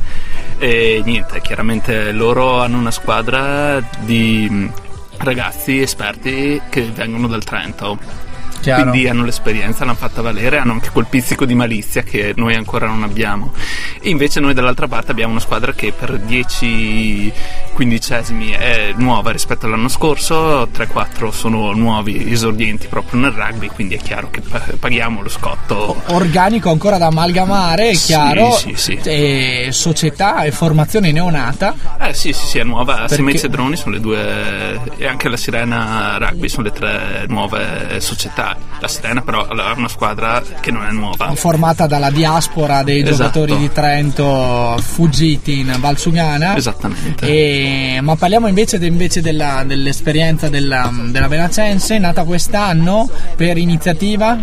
[0.58, 4.72] e niente, chiaramente loro hanno una squadra di mh,
[5.18, 8.26] ragazzi esperti che vengono dal Trento.
[8.60, 8.90] Chiaro.
[8.90, 12.86] Quindi hanno l'esperienza, l'hanno fatta valere, hanno anche quel pizzico di malizia che noi ancora
[12.86, 13.52] non abbiamo.
[14.00, 17.32] E invece noi dall'altra parte abbiamo una squadra che per 10
[17.72, 23.98] quindicesimi è nuova rispetto all'anno scorso, 3-4 sono nuovi esordienti proprio nel rugby, quindi è
[23.98, 26.02] chiaro che pa- paghiamo lo scotto.
[26.08, 28.50] Organico ancora da amalgamare, è Sì, chiaro.
[28.52, 28.98] sì, sì.
[29.02, 31.74] E società e formazione neonata.
[32.00, 32.94] Eh sì, sì, sì, è nuova.
[32.94, 37.24] Perché- Assieme ai Cedroni sono le due, e anche la Sirena Rugby sono le tre
[37.28, 38.47] nuove società.
[38.80, 41.32] La Sirena però ha una squadra che non è nuova.
[41.34, 43.16] Formata dalla diaspora dei Esatto.
[43.16, 46.56] giocatori di Trento fuggiti in Valsugana.
[46.56, 47.26] Esattamente.
[47.26, 54.38] E- ma parliamo invece, de- invece della- dell'esperienza della, della Benacense, nata quest'anno per iniziativa.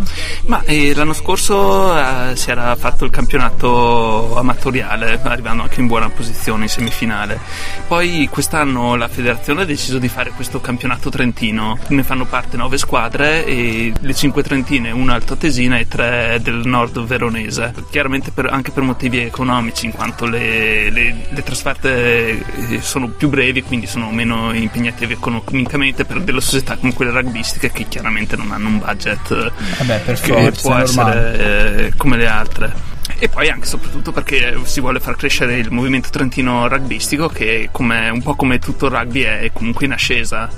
[0.47, 6.09] Ma eh, l'anno scorso eh, si era fatto il campionato amatoriale, arrivando anche in buona
[6.09, 7.39] posizione in semifinale.
[7.87, 11.77] Poi quest'anno la federazione ha deciso di fare questo campionato trentino.
[11.87, 17.03] Ne fanno parte nove squadre e le cinque trentine, una altoatesina e tre del nord
[17.05, 17.73] veronese.
[17.89, 23.29] Chiaramente per- anche per motivi economici, in quanto le, le- le trasferte eh, sono più
[23.29, 28.51] brevi, quindi sono meno impegnative economicamente per delle società come quelle rugbistiche che chiaramente non
[28.51, 32.93] hanno un budget Vabbè, che forza, può essere eh, come le altre.
[33.17, 37.69] E poi anche e soprattutto perché si vuole far crescere il movimento trentino rugbistico che
[37.71, 40.49] un po' come tutto il rugby è comunque in ascesa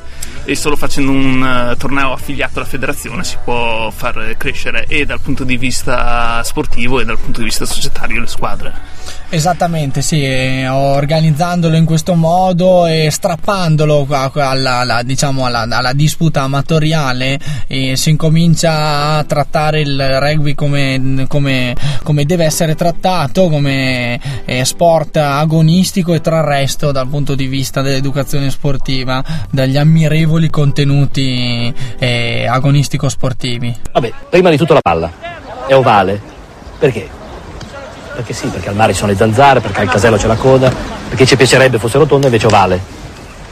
[0.44, 5.20] e solo facendo un eh, torneo affiliato alla federazione si può far crescere e dal
[5.20, 8.97] punto di vista sportivo e dal punto di vista societario le squadre.
[9.30, 10.24] Esattamente, sì,
[10.70, 19.18] organizzandolo in questo modo e strappandolo alla, alla- diciamo alla, alla disputa amatoriale si incomincia
[19.18, 26.22] a trattare il rugby come, come- come deve essere trattato, come eh, sport agonistico e
[26.22, 33.76] trarresto dal punto di vista dell'educazione sportiva, dagli ammirevoli contenuti eh, agonistico-sportivi.
[33.92, 35.12] Vabbè, prima di tutto la palla.
[35.68, 36.22] È ovale.
[36.80, 37.26] Perché?
[38.18, 40.74] Perché sì, perché al mare ci sono le zanzare, perché al casello c'è la coda,
[41.08, 42.82] perché ci piacerebbe fosse rotonda invece ovale.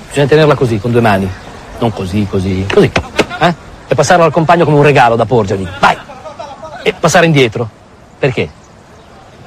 [0.08, 1.30] Bisogna tenerla così, con due mani.
[1.78, 2.91] Non così, così, così.
[3.41, 3.54] Eh?
[3.88, 5.67] E passarla al compagno come un regalo da porgergli.
[5.80, 5.95] Vai!
[6.82, 7.69] E passare indietro.
[8.17, 8.49] Perché?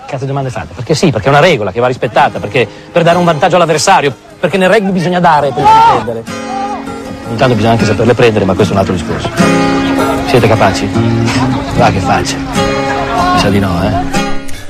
[0.06, 0.68] Cazzo di domande fate?
[0.72, 4.14] Perché sì, perché è una regola che va rispettata, perché per dare un vantaggio all'avversario,
[4.38, 6.22] perché nel rugby bisogna dare prima di.
[7.28, 9.28] Intanto bisogna anche saperle prendere, ma questo è un altro discorso.
[10.26, 10.88] Siete capaci?
[11.76, 12.36] Va che faccia.
[12.36, 14.17] Mi sa di no, eh?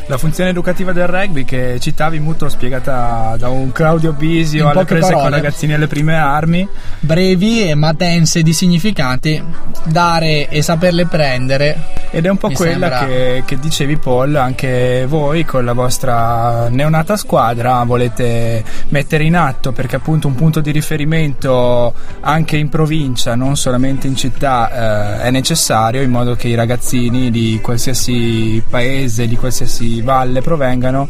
[0.08, 4.86] La funzione educativa del rugby che citavi molto spiegata da un Claudio Bisio In alle
[4.86, 5.36] prese con parole.
[5.36, 6.66] ragazzini alle prime armi.
[7.00, 9.42] Brevi ma dense di significati,
[9.84, 11.96] dare e saperle prendere.
[12.10, 17.18] Ed è un po' quella che, che dicevi Paul, anche voi con la vostra neonata
[17.18, 23.58] squadra volete mettere in atto perché appunto un punto di riferimento anche in provincia, non
[23.58, 29.36] solamente in città, eh, è necessario in modo che i ragazzini di qualsiasi paese, di
[29.36, 31.08] qualsiasi di valle provengano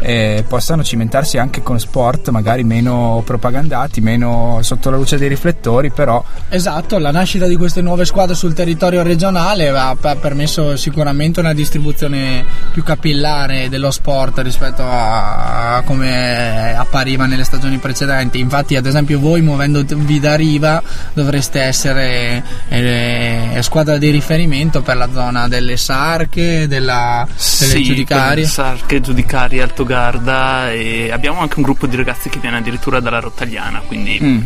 [0.00, 5.90] eh, possano cimentarsi anche con sport magari meno propagandati, meno sotto la luce dei riflettori,
[5.90, 11.52] però Esatto, la nascita di queste nuove squadre sul territorio regionale ha permesso sicuramente una
[11.52, 18.38] distribuzione più capillare dello sport rispetto a, come appariva nelle stagioni precedenti.
[18.38, 25.08] Infatti, ad esempio, voi muovendovi da riva dovreste essere eh, squadra di riferimento per la
[25.12, 28.25] zona delle Sarche, della, delle Sì, giudicarie.
[28.34, 33.20] Per Sarche, Giudicari, Altogarda e abbiamo anche un gruppo di ragazzi che viene addirittura dalla
[33.20, 34.40] Rottagliana, quindi Mm.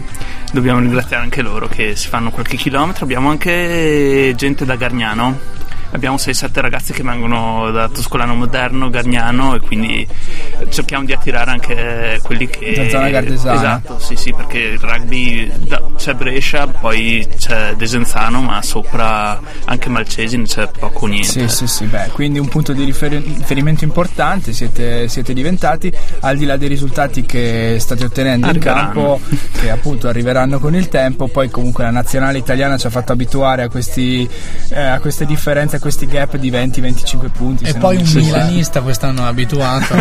[0.53, 3.05] dobbiamo ringraziare anche loro che si fanno qualche chilometro.
[3.05, 5.39] Abbiamo anche gente da Gargnano.
[5.93, 10.07] Abbiamo 6-7 ragazzi che vengono da Toscolano Moderno, Gargnano e quindi
[10.69, 12.75] cerchiamo di attirare anche quelli che...
[12.77, 13.55] Da zona gardesana.
[13.59, 19.89] Esatto, sì sì, perché il rugby da- c'è Brescia, poi c'è Desenzano, ma sopra anche
[19.89, 21.29] Malcesine c'è poco niente.
[21.29, 26.37] Sì, sì, sì, beh, quindi un punto di riferi- riferimento importante siete, siete diventati, al
[26.37, 28.81] di là dei risultati che state ottenendo in Arriveranno.
[28.93, 29.21] campo,
[29.61, 33.63] che appunto arriveranno con il tempo, poi comunque la nazionale italiana ci ha fatto abituare
[33.65, 34.29] a, questi,
[34.69, 37.65] eh, a queste differenze, questi gap di 20-25 punti.
[37.65, 39.95] E poi un mi milanista quest'anno è abituato,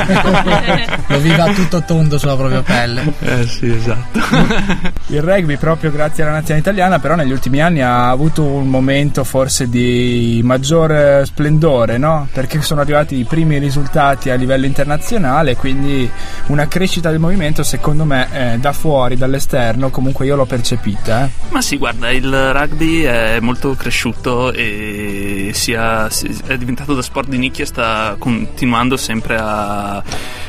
[1.08, 3.14] lo vive a tutto tondo sulla propria pelle.
[3.20, 4.20] Eh sì, esatto.
[5.08, 9.24] Il rugby, proprio grazie alla nazionale italiana, però negli ultimi anni ha avuto un momento
[9.24, 12.28] forse di maggior eh, splendore, no?
[12.32, 16.10] Perché sono arrivati i primi risultati a livello internazionale, quindi
[16.48, 21.26] una crescita del movimento, secondo me, eh, da fuori, dall'esterno, comunque io l'ho percepita.
[21.26, 21.30] eh.
[21.50, 27.30] Ma sì, guarda, il rugby è molto cresciuto e sia, si- è diventato da sport
[27.30, 30.04] di nicchia e sta continuando sempre a, a-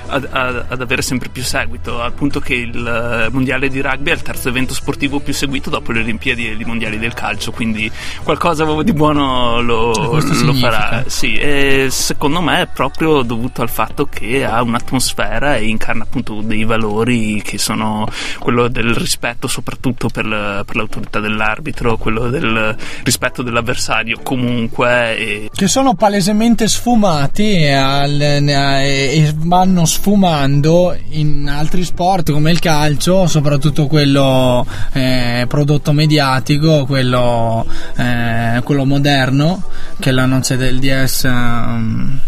[0.07, 4.15] a- ad avere sempre più seguito, al punto che il eh, mondiale di rugby è
[4.15, 7.91] il terzo evento sportivo più seguito dopo le Olimpiadi e i mondiali del calcio, quindi
[8.23, 11.05] qualcosa di buono lo, Questo lo farà.
[11.07, 16.41] Sì, e secondo me è proprio dovuto al fatto che ha un'atmosfera e incarna appunto
[16.41, 23.43] dei valori che sono quello del rispetto soprattutto per, per l'autorità dell'arbitro, quello del rispetto
[23.43, 32.31] dell'avversario comunque e Che sono palesemente sfumati e, al- e- vanno sfumando in altri sport
[32.31, 39.63] come il calcio, soprattutto quello eh, prodotto mediatico, quello, eh, quello moderno,
[39.99, 42.21] che l'annuncio del DS ehm,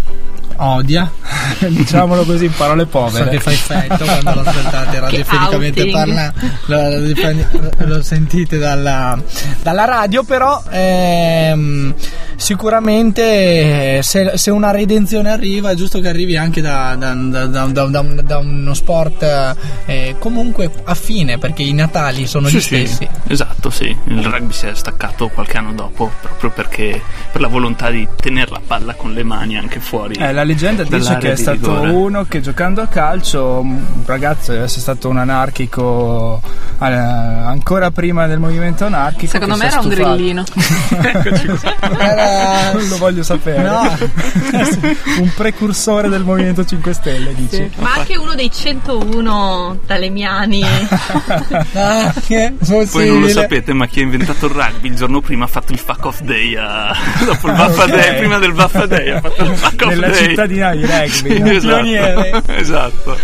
[0.65, 1.11] odia.
[1.69, 3.25] Diciamolo così in parole povere.
[3.25, 6.33] So che fa effetto quando lo ascoltate radiofonicamente parla,
[6.67, 6.89] lo,
[7.87, 9.21] lo sentite dalla,
[9.63, 11.95] dalla radio, però ehm,
[12.37, 17.47] sicuramente eh, se, se una redenzione arriva è giusto che arrivi anche da, da- da-
[17.47, 22.57] da- da- da un- da uno sport eh, comunque affine, perché i Natali sono Sì,
[22.57, 23.09] gli sì, stessi.
[23.29, 23.97] esatto, sì.
[24.07, 28.51] Il rugby si è staccato qualche anno dopo proprio perché per la volontà di tenere
[28.51, 30.15] la palla con le mani anche fuori.
[30.15, 31.91] Eh, la leggenda dice che è di stato rigore.
[31.91, 36.41] uno che giocando a calcio, un ragazzo deve essere stato un anarchico
[36.81, 39.31] eh, ancora prima del movimento anarchico.
[39.33, 40.45] Secondo me era un grillino.
[41.99, 43.63] Era- Non lo voglio sapere.
[43.63, 43.97] No.
[45.21, 47.71] un precursore del Movimento 5 Stelle, dici?
[47.77, 50.65] Ma anche uno dei 101 talemiani.
[51.75, 55.45] Ah, che Voi non lo sapete, ma chi ha inventato il rugby il giorno prima
[55.45, 56.95] ha fatto il fuck off day a...
[57.25, 57.91] dopo il Buffa ok.
[57.91, 60.32] Day, prima del Buffa Day ha fatto il fuck off Nella day.
[60.33, 61.39] Cittadina di rugby.
[61.39, 61.51] no?
[61.53, 62.43] esatto.
[62.47, 63.17] esatto.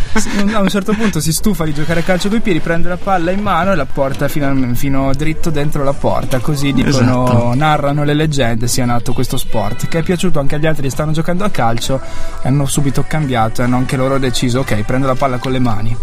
[0.52, 3.30] A un certo punto si stufa di giocare a calcio coi piedi, prende la palla
[3.30, 6.38] in mano e la porta fino, fino dritto dentro la porta.
[6.38, 7.54] Così dicono, Esatto.
[7.54, 9.88] narrano le leggende, sia nato questo sport.
[9.88, 12.00] Che è piaciuto anche agli altri che stanno giocando a calcio
[12.42, 15.58] e hanno subito cambiato e hanno anche loro deciso: ok, prendo la palla con le
[15.58, 15.96] mani.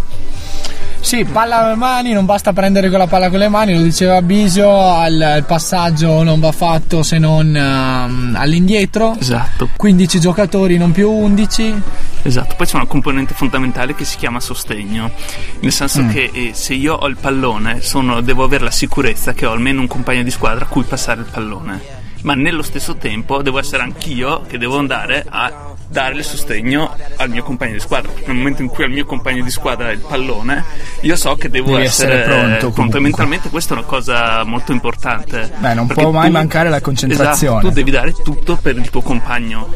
[1.05, 4.23] Sì, palla alle mani, non basta prendere con la palla con le mani, lo diceva
[4.23, 9.15] Bisio, al, il passaggio non va fatto se non ehm, all'indietro.
[9.19, 9.69] Esatto.
[9.77, 11.81] 15 giocatori, non più 11.
[12.23, 15.11] Esatto, poi c'è una componente fondamentale che si chiama sostegno,
[15.59, 16.09] nel senso Mm.
[16.09, 19.81] che eh, se io ho il pallone sono- devo avere la sicurezza che ho almeno
[19.81, 21.81] un compagno di squadra a cui passare il pallone,
[22.25, 27.29] ma nello stesso tempo devo essere anch'io che devo andare a dare il sostegno al
[27.29, 28.11] mio compagno di squadra.
[28.25, 30.63] Nel momento in cui al mio compagno di squadra ha il pallone,
[31.01, 32.99] io so che devo essere, essere pronto, comunque.
[32.99, 35.51] mentalmente questa è una cosa molto importante.
[35.55, 37.59] Beh, non può mai tu- mancare la concentrazione.
[37.59, 39.71] Esatto, tu devi dare tutto per il tuo compagno.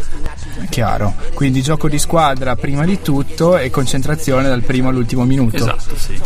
[0.70, 1.14] Chiaro.
[1.36, 5.56] Quindi gioco di squadra prima di tutto e concentrazione dal primo all'ultimo minuto.
[5.56, 6.20] Esatto, sì.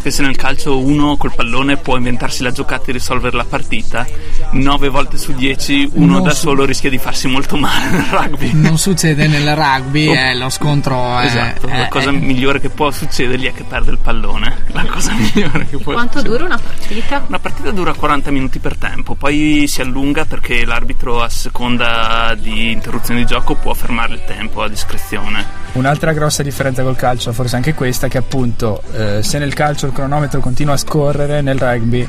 [0.00, 4.06] Che se nel calcio uno col pallone può inventarsi la giocata e risolvere la partita,
[4.52, 8.04] 9 volte su 10 uno Non da su- solo rischia di farsi molto male nel
[8.10, 8.50] rugby.
[8.54, 12.68] Non succede nel rugby, eh, lo scontro è, Esatto, la è- cosa è- migliore che
[12.70, 14.56] può succedergli è che perde il pallone.
[14.68, 16.42] La cosa migliore che può Quanto succedere.
[16.42, 17.24] dura una partita?
[17.26, 22.72] Una partita dura 40 minuti per tempo, poi si allunga perché l'arbitro a seconda di
[22.72, 25.62] interruzione di gioco può fermare il tempo a discrezione.
[25.72, 29.92] Un'altra grossa differenza col calcio, forse anche questa, che appunto eh, se nel calcio il
[29.92, 32.08] cronometro continua a scorrere, nel rugby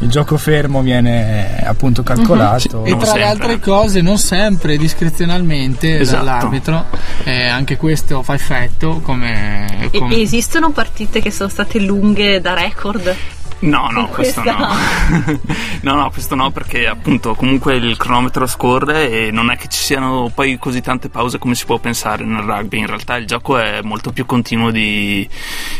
[0.00, 2.84] il gioco fermo viene eh, appunto calcolato.
[2.84, 6.24] E tra le altre cose, non sempre discrezionalmente Esatto.
[6.24, 6.84] dall'arbitro,
[7.24, 12.54] eh, anche questo fa effetto come, E- come- esistono partite che sono state lunghe da
[12.54, 13.14] record?
[13.60, 14.56] No, no, questo no.
[15.82, 19.82] no, no, questo no, perché appunto comunque il cronometro scorre e non è che ci
[19.82, 22.78] siano poi così tante pause come si può pensare nel rugby.
[22.78, 25.28] In realtà il gioco è molto più continuo di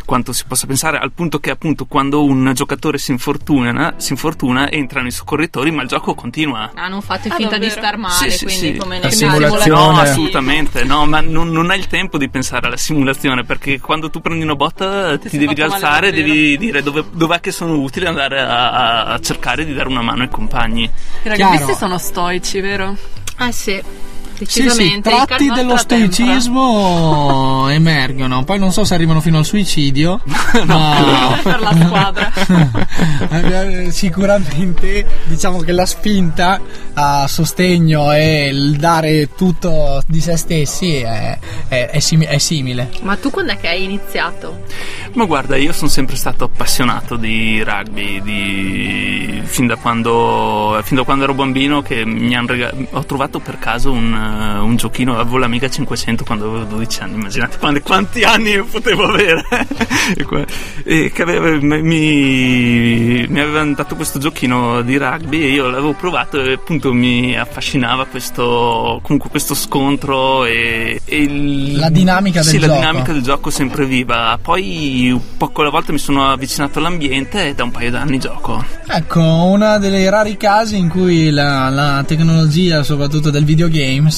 [0.05, 4.71] quanto si possa pensare, al punto che appunto quando un giocatore si infortuna, si infortuna
[4.71, 6.71] entrano i soccorritori, ma il gioco continua.
[6.75, 7.81] Ah, non fate Ah, finta di davvero?
[7.81, 8.77] star male, Sì, quindi sì.
[8.77, 9.93] come La nei simulazione.
[9.93, 14.11] No, assolutamente, no, ma non, non hai il tempo di pensare alla simulazione perché quando
[14.11, 18.05] tu prendi una botta ti, sei devi rialzare, devi dire dove, dov'è che sono utili
[18.05, 20.91] e andare a, a- cercare di dare una mano ai compagni.
[21.23, 22.97] I rugbisti sono stoici, vero?
[23.41, 23.83] Eh sì, Sì,
[24.39, 24.83] decisamente.
[25.11, 28.45] sì, il tratti dello stoicismo emergono.
[28.45, 30.21] Poi non so se arrivano fino al suicidio,
[30.67, 32.33] ma per la squadra.
[33.31, 36.61] Eh, sicuramente diciamo che la spinta
[36.95, 42.91] a sostegno e il dare tutto di se stessi è, è- è simi- è simile.
[43.03, 44.65] Ma tu quando è che hai iniziato?
[45.15, 51.03] Ma guarda, io sono sempre stato appassionato di rugby, di- fin, da quando, fin da
[51.05, 54.13] quando ero bambino che mi han rega- ho trovato per caso un,
[54.57, 59.05] eh, un giochino, avevo l'Amiga 500 quando avevo 12 anni, immaginate quanti, quanti anni potevo
[59.05, 59.45] avere.
[60.85, 66.41] e, che aveva- mi, mi avevano dato questo giochino di rugby e io l'avevo provato
[66.43, 72.59] e appunto mi affascinava questo, comunque questo scontro e, e il- La dinamica del sì,
[72.59, 72.79] la gioco.
[72.79, 74.39] dinamica del gioco sempre viva.
[74.41, 78.65] Poi poco alla volta mi sono avvicinato all'ambiente e da un paio d'anni gioco.
[78.87, 84.18] Ecco, uno dei rari casi in cui la, la tecnologia, soprattutto del videogames,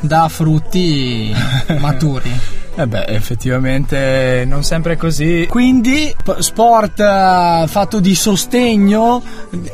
[0.00, 1.34] dà frutti
[1.78, 2.38] maturi.
[2.74, 5.46] Eh beh, effettivamente non sempre è così.
[5.48, 9.22] Quindi sport eh, fatto di sostegno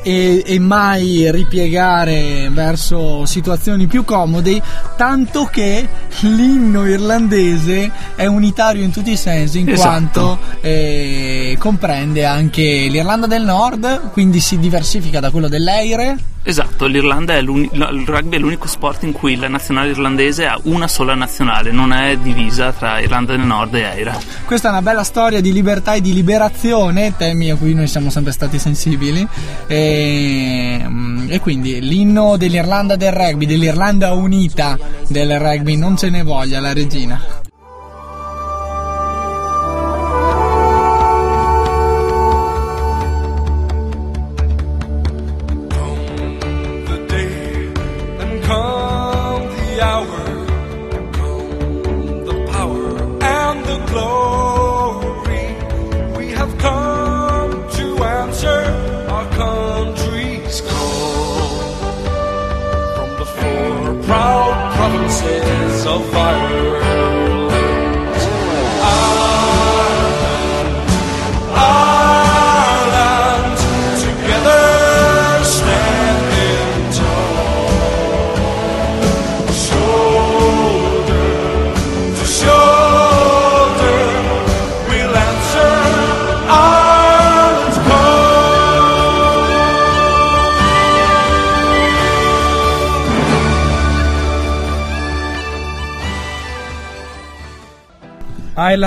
[0.03, 4.61] e, e mai ripiegare verso situazioni più comodi,
[4.97, 5.89] tanto che
[6.23, 9.89] l'inno irlandese è unitario in tutti i sensi, in Esatto.
[9.89, 16.17] quanto eh, comprende anche l'Irlanda del Nord, quindi si diversifica da quello dell'Eire.
[16.43, 20.89] Esatto, l'Irlanda è il rugby è l'unico sport in cui la nazionale irlandese ha una
[20.89, 24.18] sola nazionale, non è divisa tra Irlanda del Nord e Eira.
[24.45, 28.11] Questa è una bella storia di libertà e di liberazione, temi a cui noi siamo
[28.11, 29.26] sempre stati sensibili.
[29.66, 34.78] E, mm, e quindi l'inno dell'Irlanda del rugby, dell'Irlanda unita
[35.09, 37.47] del rugby, non ce ne voglia la regina.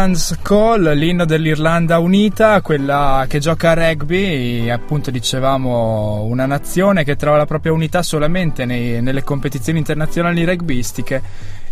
[0.01, 7.15] Highlands Call, l'inno dell'Irlanda Unita, quella che gioca a rugby, appunto dicevamo una nazione che
[7.15, 11.21] trova la propria unità solamente nei- nelle competizioni internazionali rugbistiche,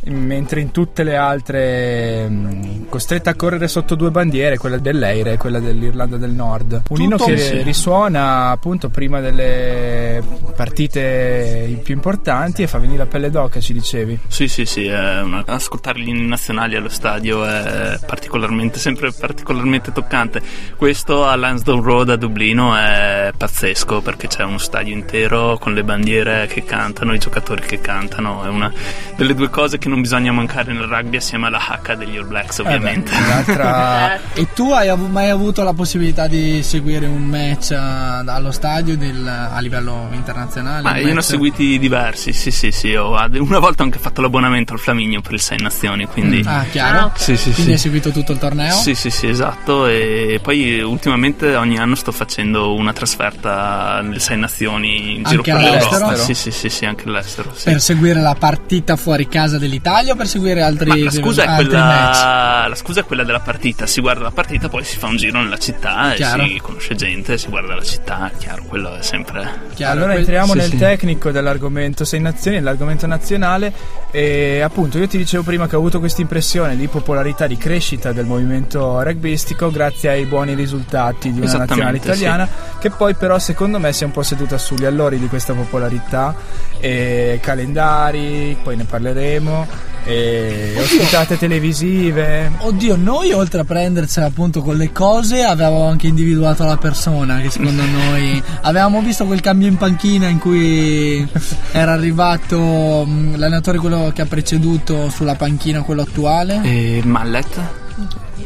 [0.03, 5.37] mentre in tutte le altre mh, costretta a correre sotto due bandiere, quella dell'Eire e
[5.37, 6.81] quella dell'Irlanda del Nord.
[6.89, 7.61] Un inno che sì.
[7.61, 10.21] risuona appunto prima delle
[10.55, 14.19] partite più importanti e fa venire la pelle d'oca, ci dicevi.
[14.27, 20.41] Sì, sì, sì, una- ascoltare gli inni nazionali allo stadio è particolarmente, sempre particolarmente toccante.
[20.75, 25.83] Questo a Lansdowne Road a Dublino è pazzesco perché c'è uno stadio intero con le
[25.83, 28.71] bandiere che cantano, i giocatori che cantano, è una
[29.15, 32.59] delle due cose che non bisogna mancare nel rugby assieme alla H degli All Blacks
[32.59, 32.78] ovviamente.
[34.33, 38.97] e tu hai av- mai avuto la possibilità di seguire un match uh, allo stadio
[38.97, 40.81] del, a livello internazionale?
[40.81, 41.25] Ma io ne ho match?
[41.25, 45.33] seguiti diversi, sì sì sì, ho, una volta ho anche fatto l'abbonamento al Flaminio per
[45.33, 46.43] il Sei Nazioni, quindi...
[46.45, 47.11] Ah, chiaro?
[47.15, 47.71] Sì, sì, Quindi sì.
[47.71, 48.75] hai seguito tutto il torneo?
[48.75, 49.87] Sì, sì, sì, esatto.
[49.87, 55.51] E poi ultimamente ogni anno sto facendo una trasferta nelle sei nazioni in giro Anche
[55.51, 56.05] per all'estero?
[56.07, 56.15] l'Europa.
[56.23, 57.51] Sì, sì, sì, sì, anche all'estero.
[57.53, 57.65] Sì.
[57.65, 61.47] Per seguire la partita fuori casa dell'Italia o per seguire altri, Ma la scusa, è
[61.47, 62.68] altri match?
[62.69, 65.41] La scusa è quella della partita, si guarda la partita, poi si fa un giro
[65.41, 66.43] nella città Chiaro.
[66.43, 69.67] e si conosce gente, si guarda la città, chiaro, quello è sempre...
[69.81, 70.77] allora entriamo Sì, nel sì.
[70.77, 73.73] tecnico dell'argomento Sei Nazioni, dell'argomento nazionale
[74.11, 78.11] e appunto io ti dicevo prima che ho avuto questa impressione di popolarità, di crescita
[78.11, 82.47] del movimento rugbyistico grazie ai buoni risultati di una nazionale italiana
[82.79, 86.35] che poi però secondo me si è un po' seduta sugli allori di questa popolarità
[86.79, 89.67] e calendari, poi ne parleremo
[90.05, 92.51] e ospitate televisive.
[92.57, 97.49] Oddio, noi oltre a prendercela appunto con le cose avevamo anche individuato la persona che
[97.49, 101.27] secondo noi avevamo visto quel cambio in panchina in cui
[101.71, 106.61] era arrivato mh, l'allenatore quello che ha preceduto sulla panchina quello attuale.
[106.63, 107.87] E Mallet?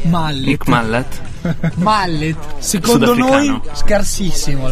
[0.02, 0.46] Mallet.
[0.46, 1.20] Nick Mallet?
[1.76, 2.36] Mallet.
[2.58, 4.68] Secondo noi scarsissimo.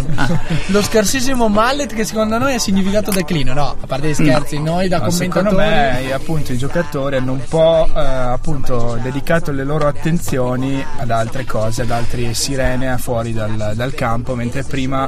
[0.66, 3.76] Lo scarsissimo Mallet che secondo noi ha significato declino no?
[3.80, 6.04] A parte gli scherzi noi da No, secondo commentatori.
[6.06, 11.44] me appunto i giocatori hanno un po' eh, appunto dedicato le loro attenzioni ad altre
[11.44, 15.06] cose, ad altre sirene fuori dal, dal campo, mentre prima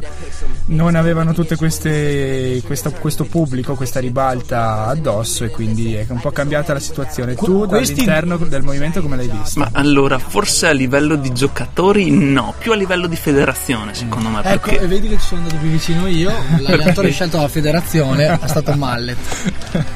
[0.66, 6.30] non avevano tutte queste questo, questo pubblico, questa ribalta addosso e quindi è un po'
[6.30, 7.34] cambiata la situazione.
[7.34, 9.63] Tu questi- dall'interno del movimento come l'hai visto?
[9.72, 14.40] Ma allora, forse a livello di giocatori no, più a livello di federazione secondo me,
[14.44, 14.80] Ecco, perché...
[14.80, 16.32] e vedi che ci sono andato più vicino io.
[16.58, 19.18] L'allenatore scelto dalla federazione è stato Mallet.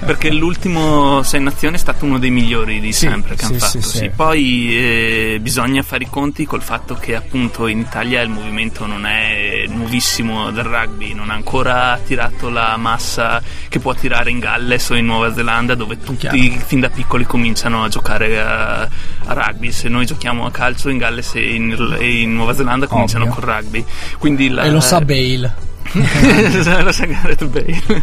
[0.05, 3.66] Perché l'ultimo Sei Nazioni è stato uno dei migliori di sempre che sì, hanno sì,
[3.66, 3.81] fatto.
[3.81, 3.97] sì.
[3.99, 4.11] sì.
[4.14, 9.07] Poi eh, bisogna fare i conti col fatto che appunto in Italia il movimento non
[9.07, 14.89] è nuovissimo del rugby, non ha ancora tirato la massa che può tirare in Galles
[14.91, 19.57] o in Nuova Zelanda dove tutti fin da piccoli cominciano a giocare a, a rugby.
[19.70, 23.34] Se noi giochiamo a calcio in Galles e in, e in Nuova Zelanda cominciano Ovvio.
[23.40, 23.84] col rugby.
[24.18, 25.66] Quindi la- E lo sa Bale.
[25.93, 28.03] Lo sa Gareth Bale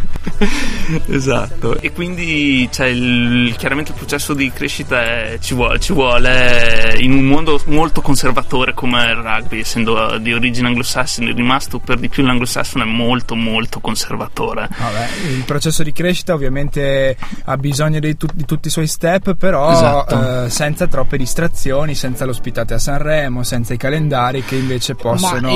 [1.08, 1.78] esatto.
[1.80, 7.12] E quindi cioè, il- chiaramente il processo di crescita è- ci, vuole, ci vuole in
[7.12, 12.22] un mondo molto conservatore come il rugby essendo di origine anglosassone rimasto per di più
[12.24, 14.68] l'anglosassone è molto molto conservatore.
[14.76, 19.34] Vabbè, il processo di crescita ovviamente ha bisogno di, tu- di tutti i suoi step,
[19.34, 20.44] però Esatto.
[20.44, 25.48] eh, senza troppe distrazioni, senza l'ospitate a Sanremo, senza i calendari che invece possono...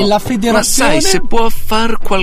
[0.53, 2.20] ma sai se può far qualcosa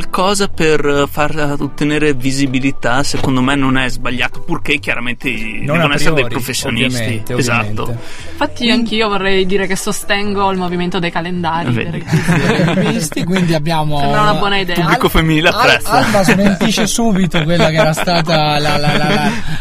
[0.54, 5.96] per eh, far ottenere visibilità secondo me non è sbagliato purché chiaramente Non devono a
[5.96, 8.04] essere dei priori, professionisti ovviamente, esatto ovviamente.
[8.32, 11.72] Infatti anch'io vorrei dire che sostengo il movimento dei calendari.
[11.72, 12.04] Vedi.
[12.04, 14.76] perché- Visti, quindi abbiamo Sembra una buona idea.
[14.76, 19.08] pubblico femminile Al- apprezza Alba smentisce subito quella che era stata la- la- la-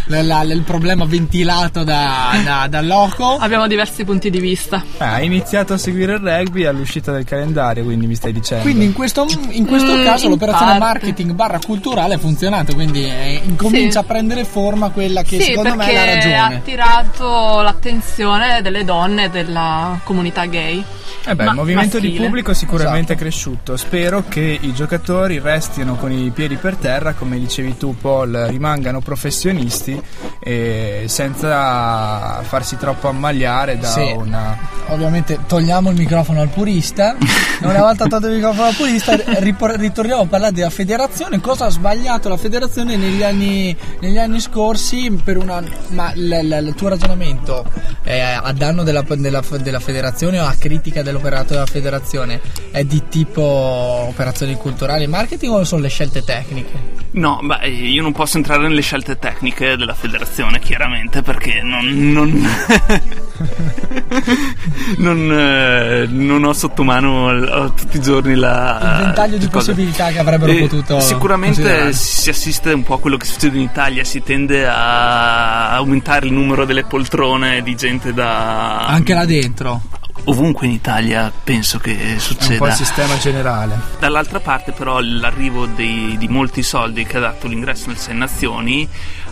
[0.07, 3.37] la- la- la- il problema ventilato da, da, da Loco.
[3.39, 4.83] Abbiamo diversi punti di vista.
[4.99, 8.63] Ah, hai iniziato a seguire il rugby all'uscita del calendario, quindi mi stai dicendo.
[8.63, 10.85] Quindi in questo, in questo Mm, caso l'operazione parte.
[10.85, 13.99] marketing barra culturale ha funzionato, quindi eh, incomincia Sì.
[13.99, 16.55] a prendere forma quella che sì, secondo me è la ha ragione.
[16.57, 20.83] attirato l'attenzione delle donne della comunità gay.
[21.29, 22.25] Eh beh, Ma- il movimento di maschile.
[22.27, 23.77] pubblico sicuramente è cresciuto.
[23.77, 29.01] Spero che i giocatori restino con i piedi per terra, come dicevi tu, Paul, rimangano
[29.01, 30.01] professionisti
[30.39, 34.13] e senza farsi troppo ammagliare da Sì.
[34.17, 34.57] una.
[34.89, 37.17] Ovviamente togliamo il microfono al purista.
[37.63, 41.41] Una volta tolto il microfono al purista, ripor- ritorniamo a parlare della federazione.
[41.41, 45.11] Cosa ha sbagliato la federazione negli anni, negli anni scorsi?
[45.25, 47.65] Per una, ma l- l- il tuo ragionamento
[48.03, 52.41] è a danno della, della- della federazione o a critica dell'operato della federazione?
[52.71, 56.95] È di tipo operazioni culturali e marketing o sono le scelte tecniche?
[57.13, 61.87] No, beh, io non posso entrare nelle scelte tecniche della federazione, chiaramente, perché non.
[62.13, 62.47] non,
[64.99, 68.79] non, eh, non ho sotto mano tutti i giorni la.
[68.99, 69.73] Il ventaglio di cosa.
[69.73, 71.01] possibilità che avrebbero Eh, potuto.
[71.01, 76.27] Sicuramente si assiste un po' a quello che succede in Italia, si tende a aumentare
[76.27, 78.87] il numero delle poltrone di gente da.
[78.89, 79.81] Anche là dentro.
[80.25, 82.59] Ovunque in Italia penso che È un succeda.
[82.59, 83.79] po' il sistema generale.
[84.01, 88.89] Dall'altra parte però l'arrivo dei- di molti soldi che ha dato l'ingresso nel Sei Nazioni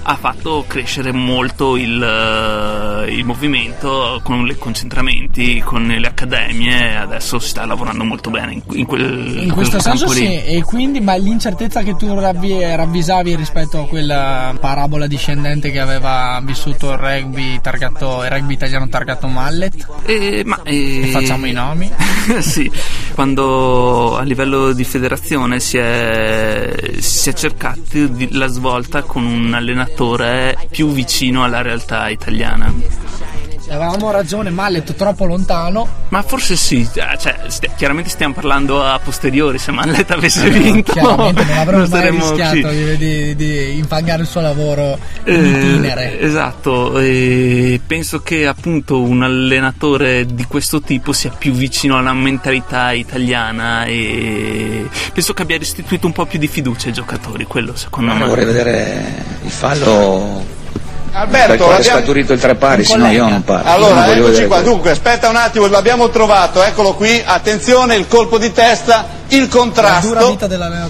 [0.07, 7.39] ha fatto crescere molto il, eh, il movimento con i concentramenti, con le accademie, adesso
[7.39, 10.45] si sta lavorando molto bene in, in quel In questo senso campo sì, lì.
[10.45, 16.39] e quindi ma l'incertezza che tu ravvi- ravvisavi rispetto a quella parabola discendente che aveva
[16.45, 19.87] vissuto il rugby targato, il rugby italiano targato Mallet?
[20.05, 21.91] Eh, ma, eh, E facciamo i nomi.
[22.41, 22.71] sì,
[23.15, 27.83] quando a livello di federazione si è, si è cercato
[28.31, 29.93] la svolta con un allenatore
[30.71, 32.73] più vicino alla realtà italiana.
[33.67, 35.89] Avevamo ragione, Mallet troppo lontano.
[36.11, 40.93] Ma forse sì, eh, cioè, sti- chiaramente stiamo parlando a posteriori, se Mallet avesse vinto
[40.93, 45.49] Chiaramente non avremmo mai saremmo rischiato di, di, di infangare il suo lavoro in Eh,
[45.49, 46.21] itinere.
[46.21, 52.93] esatto, e penso che appunto un allenatore di questo tipo sia più vicino alla mentalità
[52.93, 58.13] italiana e penso che abbia restituito un po' più di fiducia ai giocatori, quello secondo
[58.13, 58.27] Ma me.
[58.27, 60.43] vorrei vedere il fallo
[61.13, 63.71] Alberto, è abbiamo- scaturito il tre pari, se no io non parlo.
[63.71, 64.57] Allora, Non eccoci qua.
[64.57, 64.73] quello.
[64.73, 67.23] Dunque, aspetta un attimo, l'abbiamo trovato, eccolo qui.
[67.25, 70.37] Attenzione, il colpo di testa, il contrasto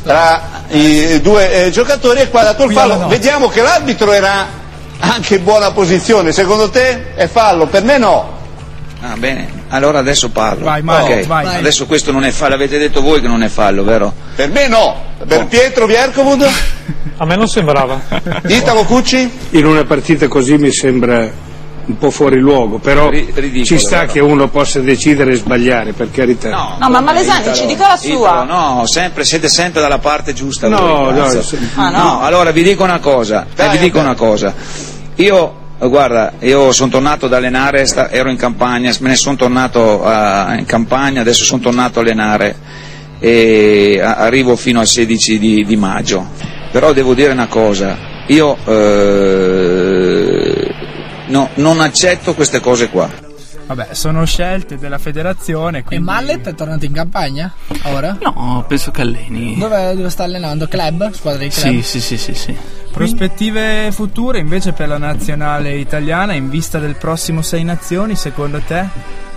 [0.02, 0.40] tra
[0.70, 3.06] i due eh, giocatori e qua ha dato il Qui fallo.
[3.06, 4.46] Vediamo che l'arbitro era
[5.00, 6.32] anche in buona posizione.
[6.32, 7.66] Secondo te è fallo?
[7.66, 8.32] Per me no.
[9.02, 10.64] Ah, bene, allora adesso parlo.
[10.64, 11.56] Vai, Mario, Ok, vai.
[11.56, 14.12] Adesso questo non è fallo, avete detto voi che non è fallo, vero?
[14.36, 15.12] Per me no.
[15.26, 16.46] Per Pietro Viercovud?
[17.18, 18.00] A me non sembrava.
[18.46, 19.30] Italo Cucci?
[19.50, 21.28] In una partita così mi sembra
[21.86, 24.12] un po' fuori luogo, però ci sta vero?
[24.12, 26.48] che uno possa decidere e sbagliare, per carità.
[26.78, 28.42] No, ma Malesani ci dica la Italo, sua.
[28.44, 30.66] no, sempre, siete sempre dalla parte giusta.
[30.68, 31.98] No, voi, no, se- Ah, no?
[32.02, 34.54] No, allora vi dico una cosa, eh, vi dico una cosa.
[35.16, 40.56] Io, guarda, io sono tornato ad allenare, ero in campagna, me ne sono tornato eh,
[40.58, 42.56] in campagna, adesso sono tornato a allenare
[43.18, 46.26] e a- arrivo fino al 16 di, di maggio.
[46.70, 47.96] Però devo dire una cosa,
[48.26, 49.54] io eh,
[51.26, 53.32] no, non accetto queste cose qua.
[53.66, 55.78] Vabbè, sono scelte della federazione.
[55.78, 56.04] E Quindi...
[56.04, 57.50] Mallet è tornato in campagna?
[57.84, 58.18] Ora?
[58.20, 59.56] No, penso che alleni.
[59.58, 60.66] Dove, dove sta allenando?
[60.68, 61.10] Club?
[61.12, 61.80] Squadra di club?
[61.80, 62.56] Sì, sì, sì, sì, sì.
[62.94, 68.86] Prospettive future invece per la nazionale italiana in vista del prossimo Sei Nazioni, secondo te?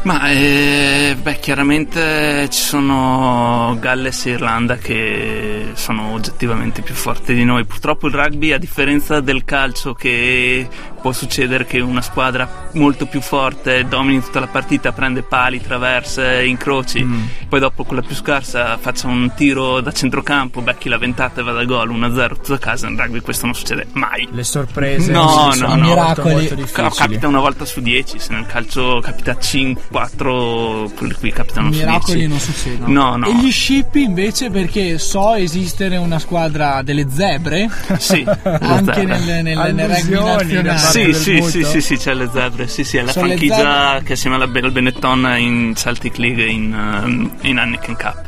[0.04, 7.44] Ma eh, beh, chiaramente ci sono Galles e Irlanda che sono oggettivamente più forti di
[7.44, 7.66] noi.
[7.66, 10.68] Purtroppo il rugby, a differenza del calcio, che
[11.02, 16.44] può succedere che una squadra molto più forte domini tutta la partita, prende pali, traverse,
[16.46, 17.06] incroci,
[17.48, 21.60] poi dopo quella più scarsa faccia un tiro da centrocampo, becchi la ventata e vada
[21.62, 22.88] a gol 1-0 tutto a casa.
[22.88, 24.28] In rugby questo non succede mai.
[24.32, 25.96] Le sorprese No, sono no, no.
[25.96, 26.56] molto, molto.
[26.96, 31.80] Capita una volta su 10, se nel calcio capita 5, 4, quelli qui capitano su
[31.80, 31.86] 10.
[31.86, 32.92] Miracoli non succedono.
[32.92, 33.28] No, no.
[33.28, 37.70] E gli scippi invece perché so esistere una squadra delle zebre?
[37.98, 40.78] Sì, Anche nel, nel, nel rugby nazionale.
[40.78, 42.68] Sì, sì, sì, sì, sì, c'è le zebre.
[42.68, 46.74] Sì, sì, è la le franchigia che assieme alla al Benetton in Celtic League in,
[46.74, 48.26] um, in Heineken Cup.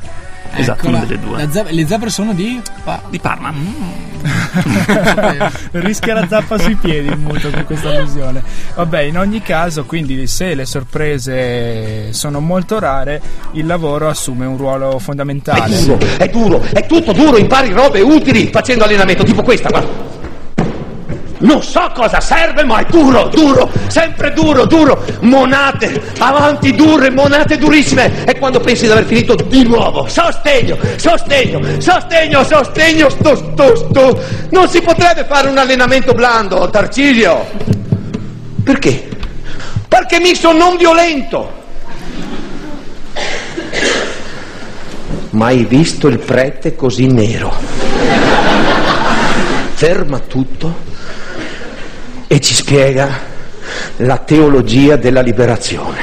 [0.55, 0.97] Esatto, Eccola.
[0.97, 1.47] una delle due.
[1.51, 2.61] Zebre- le zebre sono di?
[2.83, 3.53] Pa- Di Parma.
[5.71, 8.43] Rischia la zappa sui piedi il muto con questa allusione.
[8.75, 13.21] Vabbè, in ogni caso, quindi se le sorprese sono molto rare,
[13.53, 15.75] il lavoro assume un ruolo fondamentale.
[15.77, 20.17] È duro, è duro, è tutto duro, impari robe utili facendo allenamento tipo questa, guarda.
[21.39, 25.05] Non so cosa serve, ma è duro, duro, sempre duro, duro.
[25.21, 28.25] Monate, avanti dure, monate durissime.
[28.25, 34.23] E quando pensi di aver finito, di nuovo, sostegno, sostegno, sostegno, sostegno, sto, sto, sto.
[34.49, 37.45] Non si potrebbe fare un allenamento blando, Tarcisio.
[38.61, 39.07] Perché?
[39.87, 41.57] Perché mi sono non violento.
[45.29, 47.53] Mai visto il prete così nero.
[49.75, 50.88] Ferma tutto
[52.31, 53.09] e ci spiega
[53.97, 55.97] la teologia della liberazione.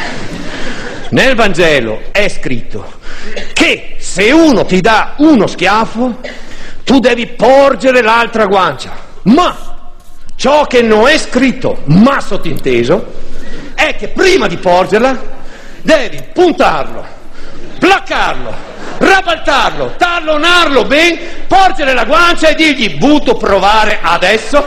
[1.11, 2.95] Nel Vangelo è scritto
[3.53, 6.19] che se uno ti dà uno schiaffo,
[6.83, 8.93] tu devi porgere l'altra guancia.
[9.23, 9.93] Ma
[10.35, 13.13] ciò che non è scritto, ma sottinteso,
[13.75, 15.17] è che prima di porgerla
[15.81, 17.05] devi puntarlo,
[17.79, 18.55] placcarlo,
[18.99, 24.65] rabaltarlo, tallonarlo ben, porgere la guancia e dirgli butto provare adesso.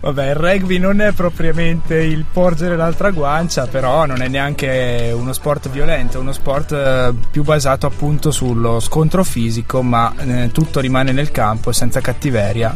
[0.00, 5.34] Vabbè, il rugby non è propriamente il porgere l'altra guancia, però non è neanche uno
[5.34, 10.80] sport violento, è uno sport eh, più basato appunto sullo scontro fisico, ma eh, tutto
[10.80, 12.74] rimane nel campo senza cattiveria.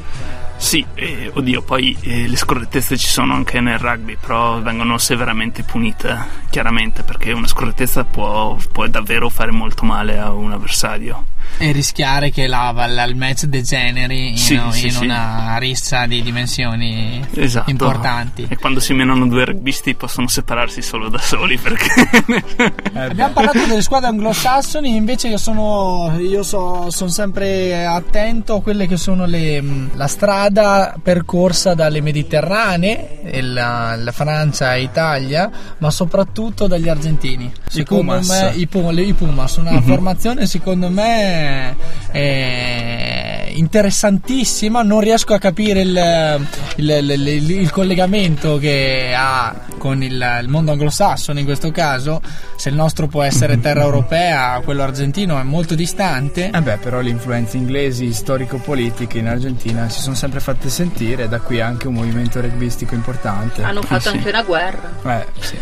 [0.65, 5.63] Sì, eh, oddio, poi eh, le scorrettezze ci sono anche nel rugby, però vengono severamente
[5.63, 6.17] punite,
[6.49, 11.27] chiaramente, perché una scorrettezza può, può davvero fare molto male a un avversario.
[11.59, 15.05] E rischiare che la, la- il match degeneri in, Sì, in sì, sì.
[15.05, 17.69] una rissa di dimensioni Esatto.
[17.71, 18.47] importanti.
[18.49, 22.09] E quando si menano due rugbisti possono separarsi solo da soli, perché...
[22.95, 28.87] Abbiamo parlato delle squadre anglosassoni, invece io sono, io so- sono sempre attento a quelle
[28.89, 29.63] che sono le,
[29.93, 30.54] la strada
[31.03, 37.53] percorsa dalle Mediterranee, e la, la Francia e Italia, ma soprattutto dagli argentini.
[37.69, 38.29] Secondo Pumas.
[38.29, 39.83] me i, Pu- le- i Pumas, una Mhm.
[39.83, 41.77] formazione secondo me
[42.11, 43.14] è
[43.59, 46.47] interessantissima, non riesco a capire il,
[46.77, 52.21] il- il- il- il collegamento che ha con il, il mondo anglosassone in questo caso,
[52.57, 56.51] se il nostro può essere terra europea, quello argentino è molto distante.
[56.53, 61.41] Eh beh, però le influenze inglesi storico-politiche in Argentina si sono sempre fatte sentire, da
[61.41, 63.63] qui anche un movimento rugbyistico importante.
[63.63, 64.93] Hanno fatto anche una guerra.
[65.21, 65.57] Eh, sì.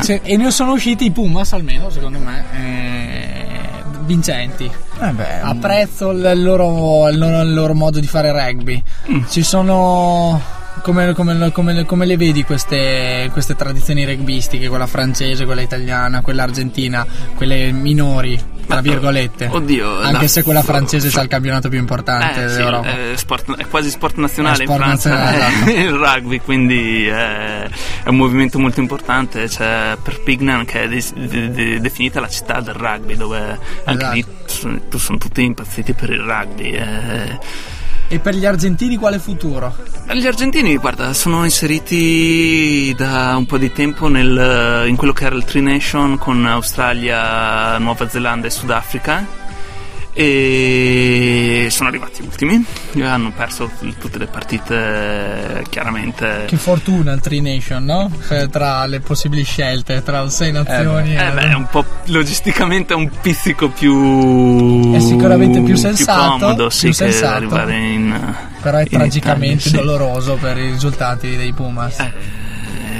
[0.00, 3.51] Se- e ne sono usciti i Pumas almeno secondo me eh,
[4.12, 4.70] vincenti.
[5.00, 8.82] Eh beh, apprezzo il loro, il loro- il loro modo di fare rugby.
[9.28, 10.40] Ci sono
[10.82, 16.42] come, come- come- come le vedi queste, queste tradizioni rugbyistiche quella francese quella italiana quella
[16.42, 17.06] argentina
[17.36, 22.44] quelle minori tra virgolette Oddio, anche la- se quella francese c'ha il campionato più importante
[22.44, 25.70] Eh, sì, d'Europa è, sport- è quasi sport nazionale sport in Francia nazionale, esatto.
[25.80, 27.62] il rugby, quindi è,
[28.04, 29.46] è un movimento molto importante.
[29.48, 34.14] C'è Perpignan che è de- de- de- definita la città del rugby, dove anche Esatto.
[34.14, 36.70] lì sono, sono tutti impazziti per il rugby.
[36.70, 37.38] eh.
[38.12, 39.74] E per gli argentini quale futuro?
[40.12, 45.34] Gli argentini, guarda, sono inseriti da un po' di tempo nel- in quello che era
[45.34, 49.26] il Tri Nation con Australia, Nuova Zelanda e Sudafrica
[50.14, 52.64] e sono arrivati ultimi,
[53.02, 56.44] hanno perso tutte le partite chiaramente.
[56.46, 58.10] Che fortuna il Tri Nation, no?
[58.28, 61.14] Eh, Tra le possibili scelte, tra sei nazioni.
[61.16, 66.86] Eh beh, è un po' logisticamente un pizzico più È sicuramente più sensato, comodo, sì,
[66.86, 67.34] più sensato.
[67.34, 69.86] arrivare in Però è in tragicamente Italia, sì.
[69.86, 71.98] doloroso per i risultati dei Pumas.
[71.98, 72.12] Eh,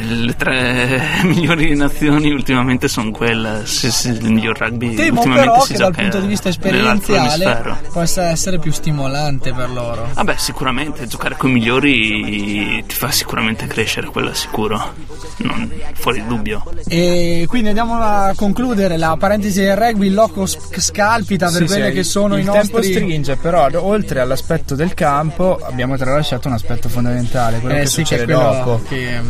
[0.02, 3.62] le tre migliori nazioni ultimamente sono quelle.
[3.64, 6.48] Se, se il miglior rugby Temo ultimamente però si che dal gioca punto di vista
[6.48, 10.08] esperienziale possa essere più stimolante per loro.
[10.14, 14.92] Vabbè, sicuramente giocare con i migliori ti fa sicuramente crescere, quello è sicuro,
[15.38, 16.62] non fuori dubbio.
[16.88, 21.64] E quindi andiamo a concludere la parentesi del rugby, il loco sc- scalpita per Sì,
[21.66, 25.96] quelle sì, che sono il i tempo nostri stringe, però oltre all'aspetto del campo abbiamo
[25.96, 28.82] tralasciato un aspetto fondamentale, quello Eh che sì, che succede è quello dopo.
[28.88, 29.20] che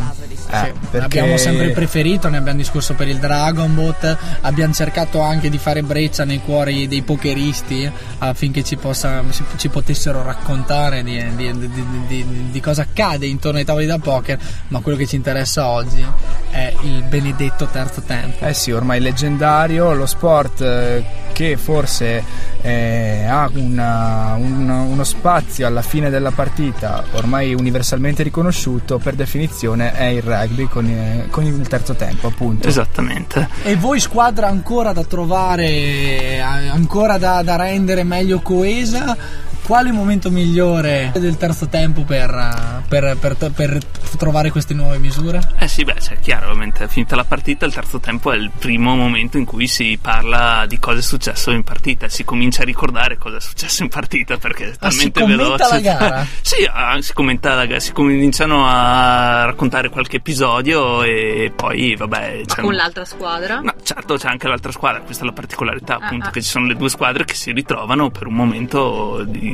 [0.53, 5.19] Eh, sì, perché- abbiamo sempre preferito, ne abbiamo discusso per il Dragon Boat, abbiamo cercato
[5.21, 7.89] anche di fare breccia nei cuori dei pokeristi
[8.19, 9.23] affinché ci, possa,
[9.57, 11.69] ci, potessero raccontare di, di-
[12.07, 14.37] di- di- cosa accade intorno ai tavoli da poker,
[14.67, 16.05] ma quello che ci interessa oggi
[16.51, 18.45] è il benedetto terzo tempo.
[18.45, 25.65] Eh sì, ormai leggendario, lo sport eh, che forse eh, ha una- un- uno spazio
[25.67, 31.43] alla fine della partita ormai universalmente riconosciuto, per definizione è il rugby con, eh, con
[31.45, 32.67] il terzo tempo, appunto.
[32.67, 33.49] Esattamente.
[33.63, 39.17] E voi squadra ancora da trovare, eh, ancora da, da rendere meglio coesa?
[39.65, 43.77] Quale momento migliore del terzo tempo per, per- per- per
[44.17, 45.39] trovare queste nuove misure?
[45.57, 48.93] Eh sì, beh, cioè, chiaro, ovviamente, finita la partita, il terzo tempo è il primo
[48.95, 53.17] momento in cui si parla di cosa è successo in partita, si comincia a ricordare
[53.17, 55.69] cosa è successo in partita perché è Ah, si talmente commenta veloce.
[55.69, 56.27] la gara?
[56.41, 62.41] sì, ah, si commenta la gara, si cominciano a raccontare qualche episodio e poi, vabbè,
[62.45, 63.61] c'è Con l'altra squadra.
[63.61, 66.31] No, certo, c'è anche l'altra squadra, questa è la particolarità, Ah, appunto, ah.
[66.31, 69.51] che ci sono le due squadre che si ritrovano per un momento di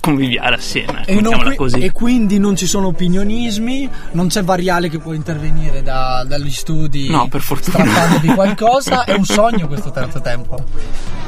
[0.00, 1.80] conviviale assieme, E, non così.
[1.80, 7.10] e quindi non ci sono opinionismi, non c'è variale che può intervenire da- dagli studi
[7.10, 7.84] No, per fortuna.
[7.84, 10.56] strappandovi qualcosa, è un sogno questo terzo tempo.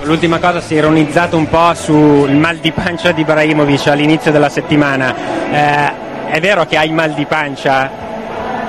[0.05, 4.49] L'ultima cosa si è ironizzato un po' sul mal di pancia di Ibrahimovic all'inizio della
[4.49, 5.13] settimana.
[5.51, 8.07] Eh, è vero che hai mal di pancia?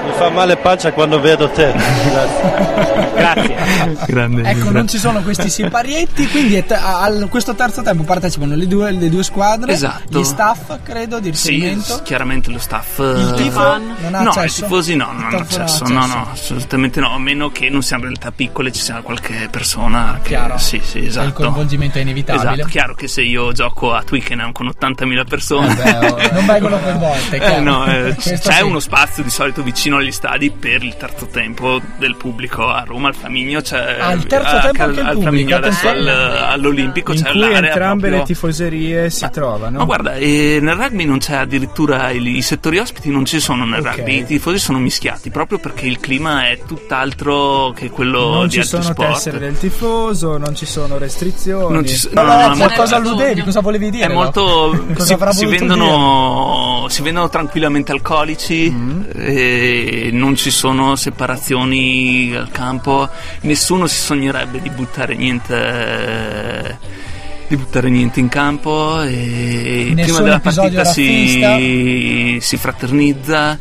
[0.06, 1.74] Mi fa male pancia quando vedo te.
[3.20, 3.56] Grazie.
[4.08, 8.68] Grande Ecco, non ci sono questi siparietti, quindi a a questo terzo tempo partecipano le
[8.68, 10.20] due, le due squadre, Esatto.
[10.20, 11.96] gli staff, credo, di Sì, riferimento.
[11.98, 13.00] s- chiaramente lo staff.
[13.00, 14.60] Il eh, tifo non ha no, accesso?
[14.60, 15.84] i tifosi no, non hanno ha accesso.
[15.88, 16.16] No, accesso.
[16.18, 17.14] no, assolutamente no.
[17.14, 20.30] A meno che non siano in realtà piccole, ci sia qualche persona che.
[20.30, 20.58] Chiaro.
[20.58, 21.28] Sì, sì, esatto.
[21.28, 22.54] Il coinvolgimento è inevitabile.
[22.54, 25.72] Esatto, chiaro che se io gioco a Twickenham con 80.000 persone.
[25.72, 28.62] Eh beh, oh, non vengono coinvolte, Eh, no, eh, c'è sì.
[28.64, 32.84] uno spazio di solito vicino vicino agli stadi per il terzo tempo del pubblico a
[32.86, 35.56] Roma al Flaminio c'è Ah, il terzo a- tempo al, anche il al pubblico, Flaminio
[35.58, 39.78] adesso al- all'Olimpico in c'è cui l'area entrambe proprio- le tifoserie si trovano.
[39.80, 43.66] ma guarda, eh, nel rugby non c'è addirittura il- i settori ospiti non ci sono
[43.66, 43.96] nel Ok.
[43.96, 48.52] rugby, i tifosi sono mischiati proprio perché il clima è tutt'altro che quello non di
[48.54, 49.14] ci altri sono sport.
[49.14, 51.74] tessere del tifoso, non ci sono restrizioni.
[51.74, 53.42] Non ci so- No, no, no, ma cosa alludevi?
[53.44, 54.06] Cosa volevi dire?
[54.06, 54.86] È molto.
[54.98, 59.02] Si, si vendono, si vendono tranquillamente alcolici, Mm.
[59.16, 59.79] e
[60.12, 63.10] non ci sono separazioni al campo,
[63.42, 66.78] nessuno si sognerebbe di buttare niente.
[67.48, 73.58] Di buttare niente in campo e prima Nessun della episodio partita si, si fraternizza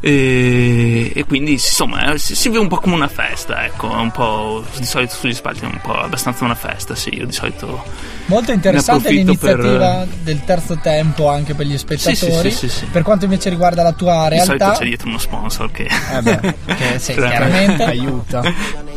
[0.00, 4.10] e, e quindi insomma eh, si, si vive un po' come una festa ecco un
[4.10, 7.82] po' di solito sugli spalti è un po' abbastanza una festa sì io di solito
[8.26, 12.50] Molto interessante l'iniziativa per- del terzo tempo anche per gli spettatori.
[12.50, 12.84] sì, sì, sì.
[12.86, 16.22] Per quanto invece riguarda la tua di solito realtà, c'è dietro uno sponsor che, Eh
[16.22, 17.84] beh, che sì, Cioè, chiaramente.
[17.84, 18.42] aiuta.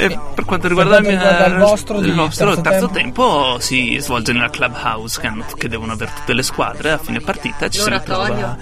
[0.00, 3.22] E per quanto riguarda, quanto il, riguarda il vostro di nostro terzo terzo, tempo?
[3.48, 3.56] tempo?
[3.60, 7.68] si svolge nella clubhouse che, hanno- che devono avere tutte le squadre a fine partita
[7.68, 8.56] ci si ritrova no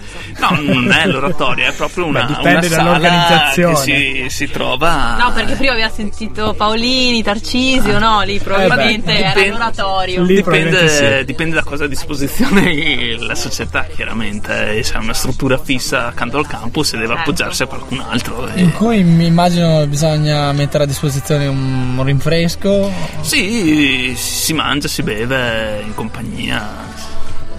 [0.63, 3.75] non è l'oratorio è proprio una, Beh, dipende una sala dall'organizzazione.
[3.75, 8.23] che si, si trova No, perché prima aveva sentito Paolini, Tarcisio, no?
[8.23, 10.25] Lì probabilmente Eh beh, era dipende- l'oratorio.
[10.25, 14.83] Dipende, dipende da cosa ha a disposizione la società, chiaramente.
[14.83, 17.21] Se ha una struttura fissa accanto al campus e deve Certo.
[17.23, 18.49] appoggiarsi a qualcun altro.
[18.49, 22.91] e- in cui mi immagino bisogna mettere a disposizione un rinfresco.
[23.21, 26.85] Sì, si mangia, si beve in compagnia.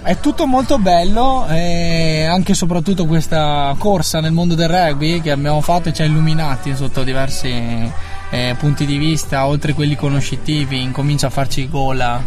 [0.02, 5.30] È tutto molto bello e anche e soprattutto questa corsa nel mondo del rugby che
[5.30, 7.92] abbiamo fatto e ci ha illuminati sotto diversi
[8.30, 12.22] eh, punti di vista, oltre quelli conoscitivi, incomincia a farci gola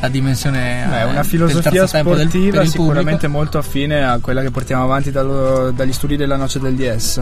[0.00, 3.32] la dimensione Beh, eh, una del filosofia terzo tempo del- sportiva il sicuramente pubblico.
[3.36, 7.20] molto affine a quella che portiamo avanti dallo- dagli studi della noce del DS.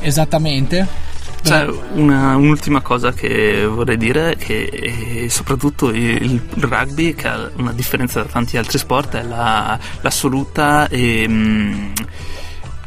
[0.00, 1.08] Esattamente.
[1.42, 7.72] C'è una- un'ultima cosa che vorrei dire, che eh, soprattutto il, rugby, che ha una
[7.72, 11.92] differenza da tanti altri sport, è la- l'assoluta ehm,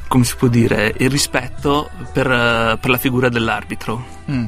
[0.07, 4.05] come si può dire, il rispetto per, eh, per la figura dell'arbitro.
[4.29, 4.45] Mm.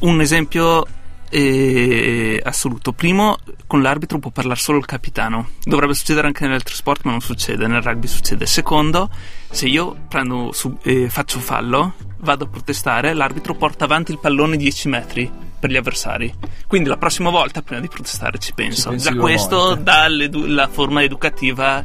[0.00, 0.86] Un esempio
[1.30, 2.92] eh, assoluto.
[2.92, 5.50] Primo, con l'arbitro può parlare solo il capitano.
[5.64, 7.66] Dovrebbe succedere anche negli altri sport, ma non succede.
[7.66, 8.46] Nel rugby succede.
[8.46, 9.10] Secondo,
[9.50, 14.56] se io prendo su- eh, faccio fallo, vado a protestare, l'arbitro porta avanti il pallone
[14.56, 16.32] 10 metri per gli avversari.
[16.66, 18.90] Quindi la prossima volta, prima di protestare, ci penso.
[18.90, 19.82] pensi Già questo volte.
[19.82, 21.82] dà la forma educativa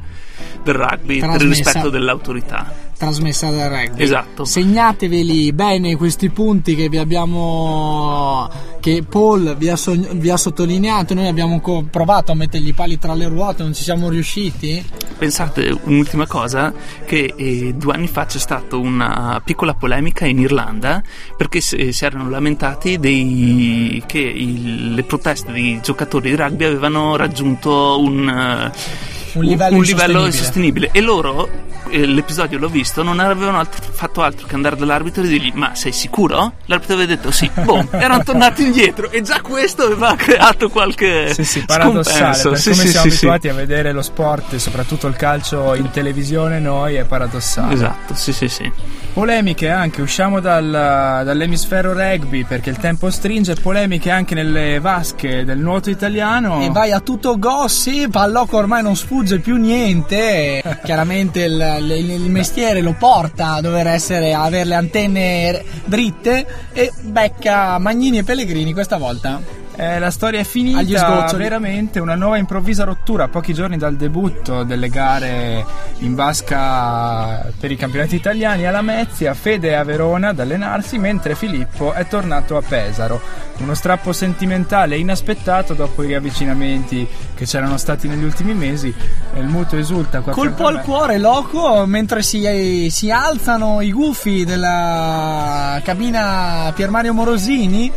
[0.63, 2.89] del rugby per il rispetto dell'autorità.
[3.01, 4.03] Trasmessa dal rugby.
[4.03, 4.45] Esatto.
[4.45, 8.47] Segnateveli bene questi punti che vi abbiamo
[8.79, 12.73] che Paul vi ha, sogn- vi ha sottolineato, noi abbiamo co- provato a mettergli i
[12.73, 14.83] pali tra le ruote, non ci siamo riusciti.
[15.17, 16.73] Pensate, un'ultima cosa,
[17.05, 21.01] che eh, due anni fa c'è stata una piccola polemica in Irlanda
[21.37, 27.15] perché si, si erano lamentati dei, che il- le proteste dei giocatori di rugby avevano
[27.15, 30.89] raggiunto un, eh, Un livello livello insostenibile.
[30.91, 31.47] e loro,
[31.89, 35.73] eh, l'episodio l'ho visto, non avevano altro- fatto altro che andare dall'arbitro e dirgli ma
[35.75, 36.53] sei sicuro?
[36.65, 41.43] L'arbitro aveva detto sì, boom, erano tornati indietro e già questo aveva creato qualche Sì,
[41.43, 42.49] sì, paradossale, scompenso.
[42.49, 43.25] per Sì, come sì, siamo sì, sì.
[43.25, 47.73] abituati a vedere lo sport e soprattutto il calcio in televisione noi è paradossale.
[47.73, 48.71] Esatto, sì, sì, sì.
[49.13, 55.57] Polemiche anche, usciamo dal- dall'emisfero rugby perché il tempo stringe, polemiche anche nelle vasche del
[55.59, 56.61] nuoto italiano.
[56.61, 60.61] E vai a tutto gossip, al loco ormai non sfugge più niente.
[60.83, 66.45] Chiaramente il, il- il mestiere lo porta a dover essere, a avere le antenne dritte
[66.73, 69.59] e becca Magnini e Pellegrini questa volta.
[69.81, 74.89] Eh, la storia è finita, veramente una nuova improvvisa rottura pochi giorni dal debutto delle
[74.89, 75.65] gare
[76.01, 81.33] in vasca per i campionati italiani alla Mezia, Fede è a Verona ad allenarsi mentre
[81.33, 83.19] Filippo è tornato a Pesaro.
[83.57, 88.93] Uno strappo sentimentale inaspettato dopo i riavvicinamenti che c'erano stati negli ultimi mesi.
[89.35, 95.81] Il muto esulta qua Colpo al cuore, loco, mentre si, si alzano i gufi della
[95.83, 97.91] cabina Pier Mario Morosini.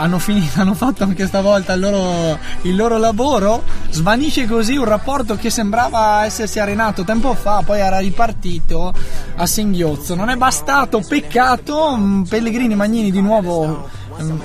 [0.00, 3.62] Hanno, finito, hanno fatto anche stavolta il loro, il loro lavoro.
[3.90, 8.92] Svanisce così un rapporto che sembrava essersi arenato tempo fa, poi era ripartito
[9.36, 10.14] a singhiozzo.
[10.14, 11.96] Non è bastato, peccato.
[11.96, 13.98] mm, Pellegrini Magnini di nuovo.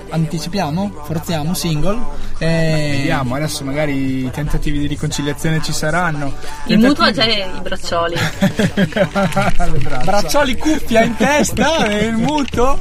[0.09, 1.97] Anticipiamo, forziamo, single.
[2.37, 6.33] Eh, Vediamo, adesso magari i tentativi di riconciliazione ci saranno.
[6.65, 8.15] Il mutuo ha già i braccioli.
[10.03, 12.79] braccioli cuffia in testa e il muto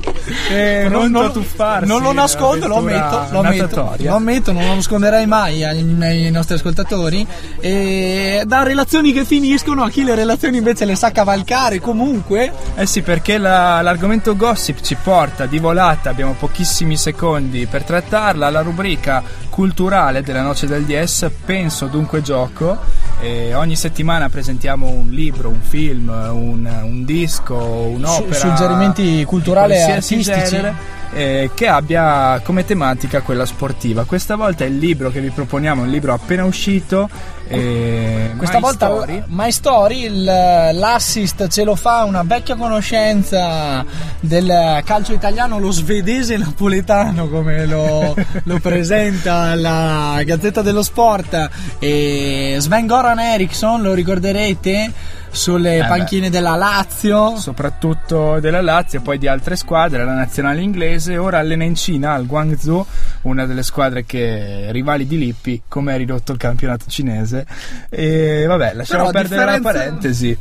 [0.50, 4.10] eh, non, a tuffarsi non lo nascondo lo ammetto lo ammetto, natatoria.
[4.10, 7.26] lo ammetto non lo nasconderai mai ai, ai nostri ascoltatori
[7.60, 12.86] e da relazioni che finiscono a chi le relazioni invece le sa cavalcare comunque Eh
[12.86, 18.60] sì, perché la- l'argomento gossip ci porta di volata, abbiamo pochissimi secondi per trattarla, alla
[18.60, 22.78] rubrica culturale della Noce del DS, penso dunque gioco.
[23.20, 28.34] E ogni settimana presentiamo un libro, un film, un, un disco, un'opera.
[28.34, 30.22] Su- suggerimenti culturali e artistici.
[30.24, 30.74] genere,
[31.12, 34.04] eh, che abbia come tematica quella sportiva.
[34.04, 37.08] Questa volta il libro che vi proponiamo è un libro appena uscito.
[37.48, 39.22] Eh, Questa My volta Story.
[39.26, 43.84] My Story, il- l'assist ce lo fa una vecchia conoscenza
[44.20, 48.14] del calcio italiano, lo svedese napoletano come lo,
[48.44, 51.50] lo presenta la Gazzetta dello Sport.
[51.78, 54.92] E Sven Goran Eriksson, lo ricorderete?
[55.34, 55.88] Sulle Eh beh.
[55.88, 61.64] panchine della Lazio, soprattutto della Lazio poi di altre squadre, la nazionale inglese, ora allena
[61.64, 62.86] in Cina, al Guangzhou,
[63.22, 67.46] una delle squadre che rivali di Lippi, come è ridotto il campionato cinese.
[67.90, 70.38] E vabbè, lasciamo Però perdere la differenza- parentesi.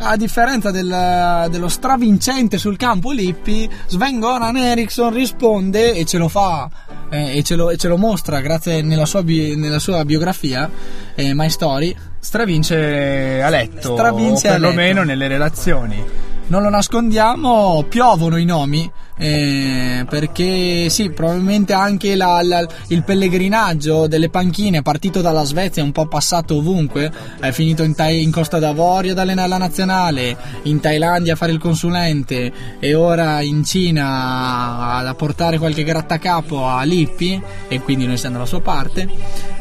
[0.00, 6.28] A differenza del- dello stravincente sul campo Lippi, Sven Goran Eriksson risponde e ce lo
[6.28, 6.68] fa
[7.10, 10.68] eh, e, ce lo, e ce lo mostra grazie nella sua, bi- nella sua biografia,
[11.14, 11.96] eh, My Story.
[12.20, 15.04] Stravince a letto, Stravince o a perlomeno letto.
[15.04, 16.04] nelle relazioni.
[16.48, 18.90] Non lo nascondiamo, piovono i nomi.
[19.18, 25.92] Eh, perché sì, probabilmente anche la- la- il pellegrinaggio delle panchine partito dalla Svezia, un
[25.92, 27.10] po' passato ovunque,
[27.40, 31.52] è finito in, Tai- in Costa d'Avorio ad allenare la nazionale, in Thailandia a fare
[31.52, 38.16] il consulente e ora in Cina a portare qualche grattacapo a Lippi e quindi noi
[38.16, 39.08] siamo dalla sua parte.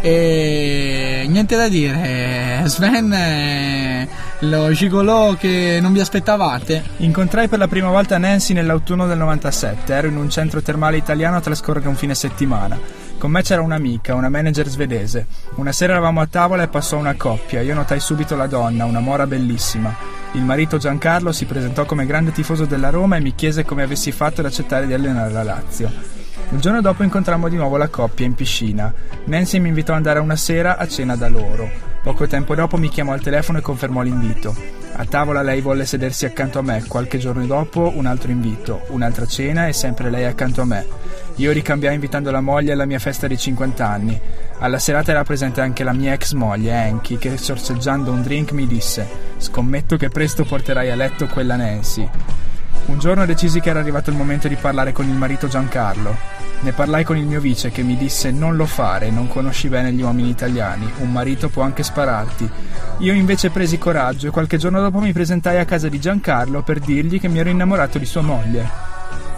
[0.02, 4.08] E niente da dire, Sven è
[4.42, 6.84] lo gigolò che non vi aspettavate.
[6.98, 9.94] Incontrai per la prima volta Nancy nell'autunno del 97.
[9.94, 12.78] Ero in un centro termale italiano a trascorrere un fine settimana.
[13.18, 15.26] Con me c'era un'amica, una manager svedese.
[15.56, 17.62] Una sera eravamo a tavola e passò una coppia.
[17.62, 19.96] Io notai subito la donna, una mora bellissima.
[20.34, 24.12] Il marito Giancarlo si presentò come grande tifoso della Roma e mi chiese come avessi
[24.12, 25.90] fatto ad accettare di allenare la Lazio.
[26.50, 28.94] Il giorno dopo incontrammo di nuovo la coppia in piscina.
[29.26, 31.70] Nancy mi invitò ad andare una sera a cena da loro.
[32.04, 34.77] Poco tempo dopo mi chiamò al telefono e confermò l'invito.
[35.00, 39.28] A tavola lei volle sedersi accanto a me, qualche giorno dopo un altro invito, un'altra
[39.28, 40.88] cena e sempre lei accanto a me.
[41.36, 44.20] Io ricambiai invitando la moglie alla mia festa di 50 anni.
[44.58, 48.66] Alla serata era presente anche la mia ex moglie, Enki, che sorseggiando un drink mi
[48.66, 52.10] disse: Scommetto che presto porterai a letto quella Nancy.
[52.88, 56.37] Un giorno decisi che era arrivato il momento di parlare con il marito Giancarlo.
[56.60, 59.94] Ne parlai con il mio vice che mi disse non lo fare, non conosci bene
[59.94, 62.50] gli uomini italiani, un marito può anche spararti.
[63.00, 66.80] Io invece presi coraggio e qualche giorno dopo mi presentai a casa di Giancarlo per
[66.80, 68.87] dirgli che mi ero innamorato di sua moglie.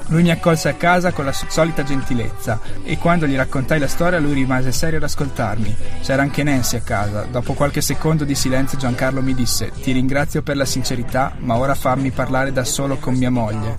[0.09, 4.19] Lui mi accolse a casa con la solita gentilezza e quando gli raccontai la storia
[4.19, 5.75] lui rimase serio ad ascoltarmi.
[6.03, 7.25] C'era anche Nancy a casa.
[7.29, 11.75] Dopo qualche secondo di silenzio Giancarlo mi disse ti ringrazio per la sincerità ma ora
[11.75, 13.77] fammi parlare da solo con mia moglie.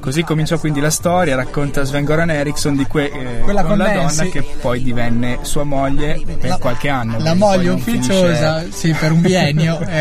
[0.00, 3.86] Così cominciò quindi la storia, racconta Sven Goran Eriksson di que- eh, Quella con la
[3.92, 4.16] Nancy.
[4.16, 7.18] donna che poi divenne sua moglie per qualche anno.
[7.20, 9.94] La moglie ufficiosa, finisce- sì, per un biennio, eh,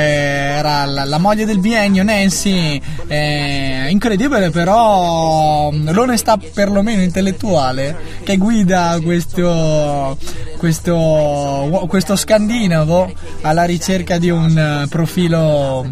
[0.58, 5.34] era la, la moglie del biennio, Nancy, eh, incredibile però
[5.72, 10.18] l'onestà perlomeno intellettuale che guida questo,
[10.58, 13.12] questo, questo scandinavo
[13.42, 15.86] alla ricerca di un eh, profilo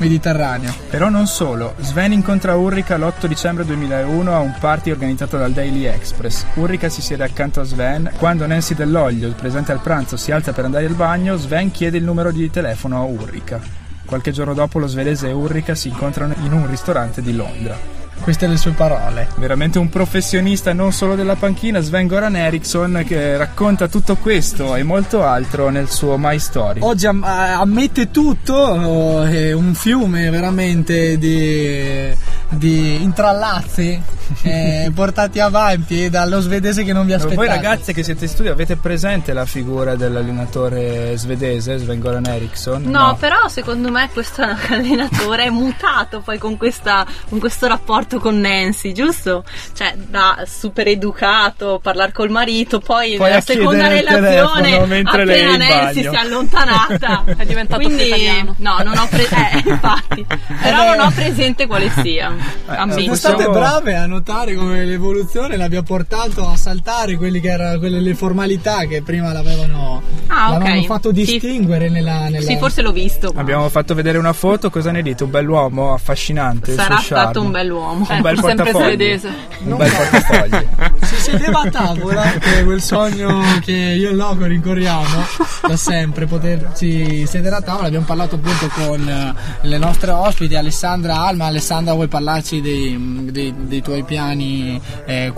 [0.00, 0.72] mediterraneo.
[0.88, 5.84] Però non solo, Sven incontra Ulrika l'8 dicembre 2001 a un party organizzato dal Daily
[5.84, 6.44] Express.
[6.54, 8.10] Ulrika si siede accanto a Sven.
[8.18, 12.04] Quando Nancy Dell'Oglio, presente al pranzo, si alza per andare al bagno, Sven chiede il
[12.04, 13.60] numero di telefono a Ulrika.
[14.04, 17.99] Qualche giorno dopo lo svedese e Ulrika si incontrano in un ristorante di Londra.
[18.22, 19.28] Queste le sue parole.
[19.36, 24.82] Veramente un professionista non solo della panchina, Sven Goran Eriksson, che racconta tutto questo e
[24.82, 26.80] molto altro nel suo My Story.
[26.82, 32.14] Oggi am- ammette tutto, è un fiume veramente di,
[32.50, 34.00] di intrallazzi
[34.42, 37.46] eh, portati avanti dallo svedese che non vi Ma aspettate.
[37.46, 42.82] Voi ragazze che siete in studio avete presente la figura dell'allenatore svedese Sven Goran Eriksson?
[42.84, 48.38] No, però secondo me questo allenatore è mutato poi con, questa, con questo rapporto con
[48.38, 49.44] Nancy, giusto?
[49.72, 55.52] Cioè, da super educato, parlare col marito, poi, Poi nella a seconda relazione, lei appena
[55.52, 56.10] in Nancy bagno.
[56.10, 58.54] si è allontanata, È diventato Quindi, più italiano.
[58.58, 60.26] no, non ho, pre- eh, infatti,
[60.60, 62.32] però non ho presente quale sia.
[62.66, 62.98] Ambito.
[63.00, 68.00] Siete state brave a notare come l'evoluzione l'abbia portato a saltare quelli che erano quelle
[68.00, 73.32] le formalità che prima l'avevano, Ah, l'avevano fatto distinguere nella, nella- Sì, forse l'ho visto.
[73.34, 75.24] Abbiamo fatto vedere una foto, cosa ne dite?
[75.24, 76.74] Un bell'uomo affascinante.
[76.74, 78.06] Sarà stato un bell'uomo.
[78.08, 78.84] Un bel sempre portafogli.
[78.94, 79.28] svedese.
[79.64, 80.66] Un bel portafogli.
[81.02, 85.24] si sedeva a tavola che è quel sogno che io e Loco rincorriamo
[85.66, 89.34] da sempre poterci sedere a tavola abbiamo parlato appunto con eh,
[89.66, 92.96] le nostre ospiti Alessandra Alma Alessandra vuoi parlarci dei,
[93.32, 95.32] dei- dei tuoi piani eh,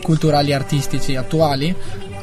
[0.00, 1.74] culturali artistici attuali?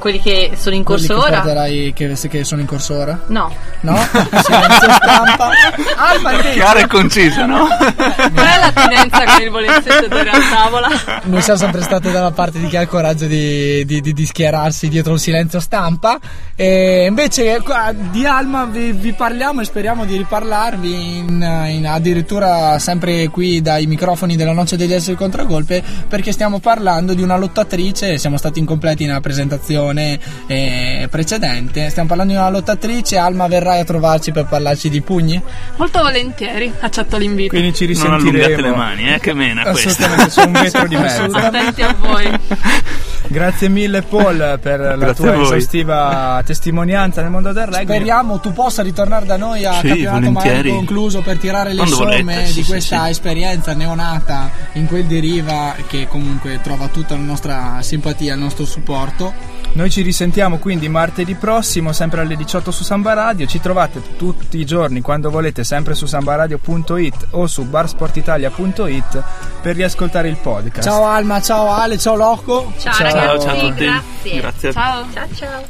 [0.08, 1.42] Quelli che sono in corso Quelli ora?
[1.42, 3.20] porterai- che, che sono in corso ora?
[3.28, 3.54] No.
[3.82, 3.98] No?
[4.42, 5.50] Silenzio stampa
[5.98, 7.68] Alma invece Chiara e concisa, no?
[7.68, 10.88] Qual è l'attinenza con il volersi sedere a tavola?
[11.24, 14.26] Noi siamo sempre stati dalla parte di chi ha il coraggio di, di- di- di
[14.26, 16.18] schierarsi dietro un silenzio stampa.
[16.56, 22.80] E invece qua di Alma vi, vi parliamo e speriamo di riparlarvi in, in- addirittura
[22.80, 28.18] sempre qui dai microfoni della Noce degli Esseri Contragolpe perché stiamo parlando di una lottatrice,
[28.18, 33.84] siamo stati incompleti nella presentazione eh, precedente, stiamo parlando di una lottatrice, Alma verrai a
[33.84, 35.42] trovarci per parlarci di pugni?
[35.78, 37.50] Molto volentieri, accetto l'invito.
[37.50, 38.70] Quindi ci Non allungate risentiremo.
[38.70, 39.90] le mani, eh, che mena questa.
[39.90, 41.38] Assolutamente, su un metro di mezzo.
[41.38, 42.40] Attenti a voi.
[43.30, 47.84] Grazie mille Paul per la Grazie tua esaustiva testimonianza nel mondo del rugby.
[47.84, 51.96] Speriamo tu possa ritornare da noi a Sì, campionato mai concluso per tirare le Quando
[51.96, 53.10] somme volete, sì, di sì, questa sì.
[53.10, 58.66] esperienza neonata in quel di riva che comunque trova tutta la nostra simpatia, il nostro
[58.66, 59.56] supporto.
[59.78, 63.46] Noi ci risentiamo quindi martedì prossimo, sempre alle 18 su Samba Radio.
[63.46, 69.24] Ci trovate tutti i giorni quando volete, sempre su sambaradio.it o su barsportitalia.it
[69.62, 70.82] per riascoltare il podcast.
[70.82, 72.74] Ciao Alma, ciao Ale, ciao Loco.
[72.80, 73.86] Ciao, Ciao, ragazzi, ciao a tutti.
[73.86, 74.40] grazie.
[74.40, 74.72] Grazie.
[74.74, 75.06] Ciao.
[75.14, 75.64] Ciao ciao.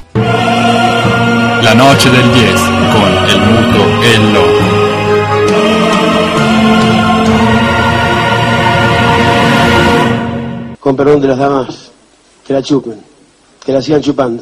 [1.61, 4.85] La noche del 10 con El Muto e el Loco.
[10.79, 11.91] Con perdón de las damas,
[12.45, 13.03] que la chupen,
[13.67, 14.41] que la sigan chupando.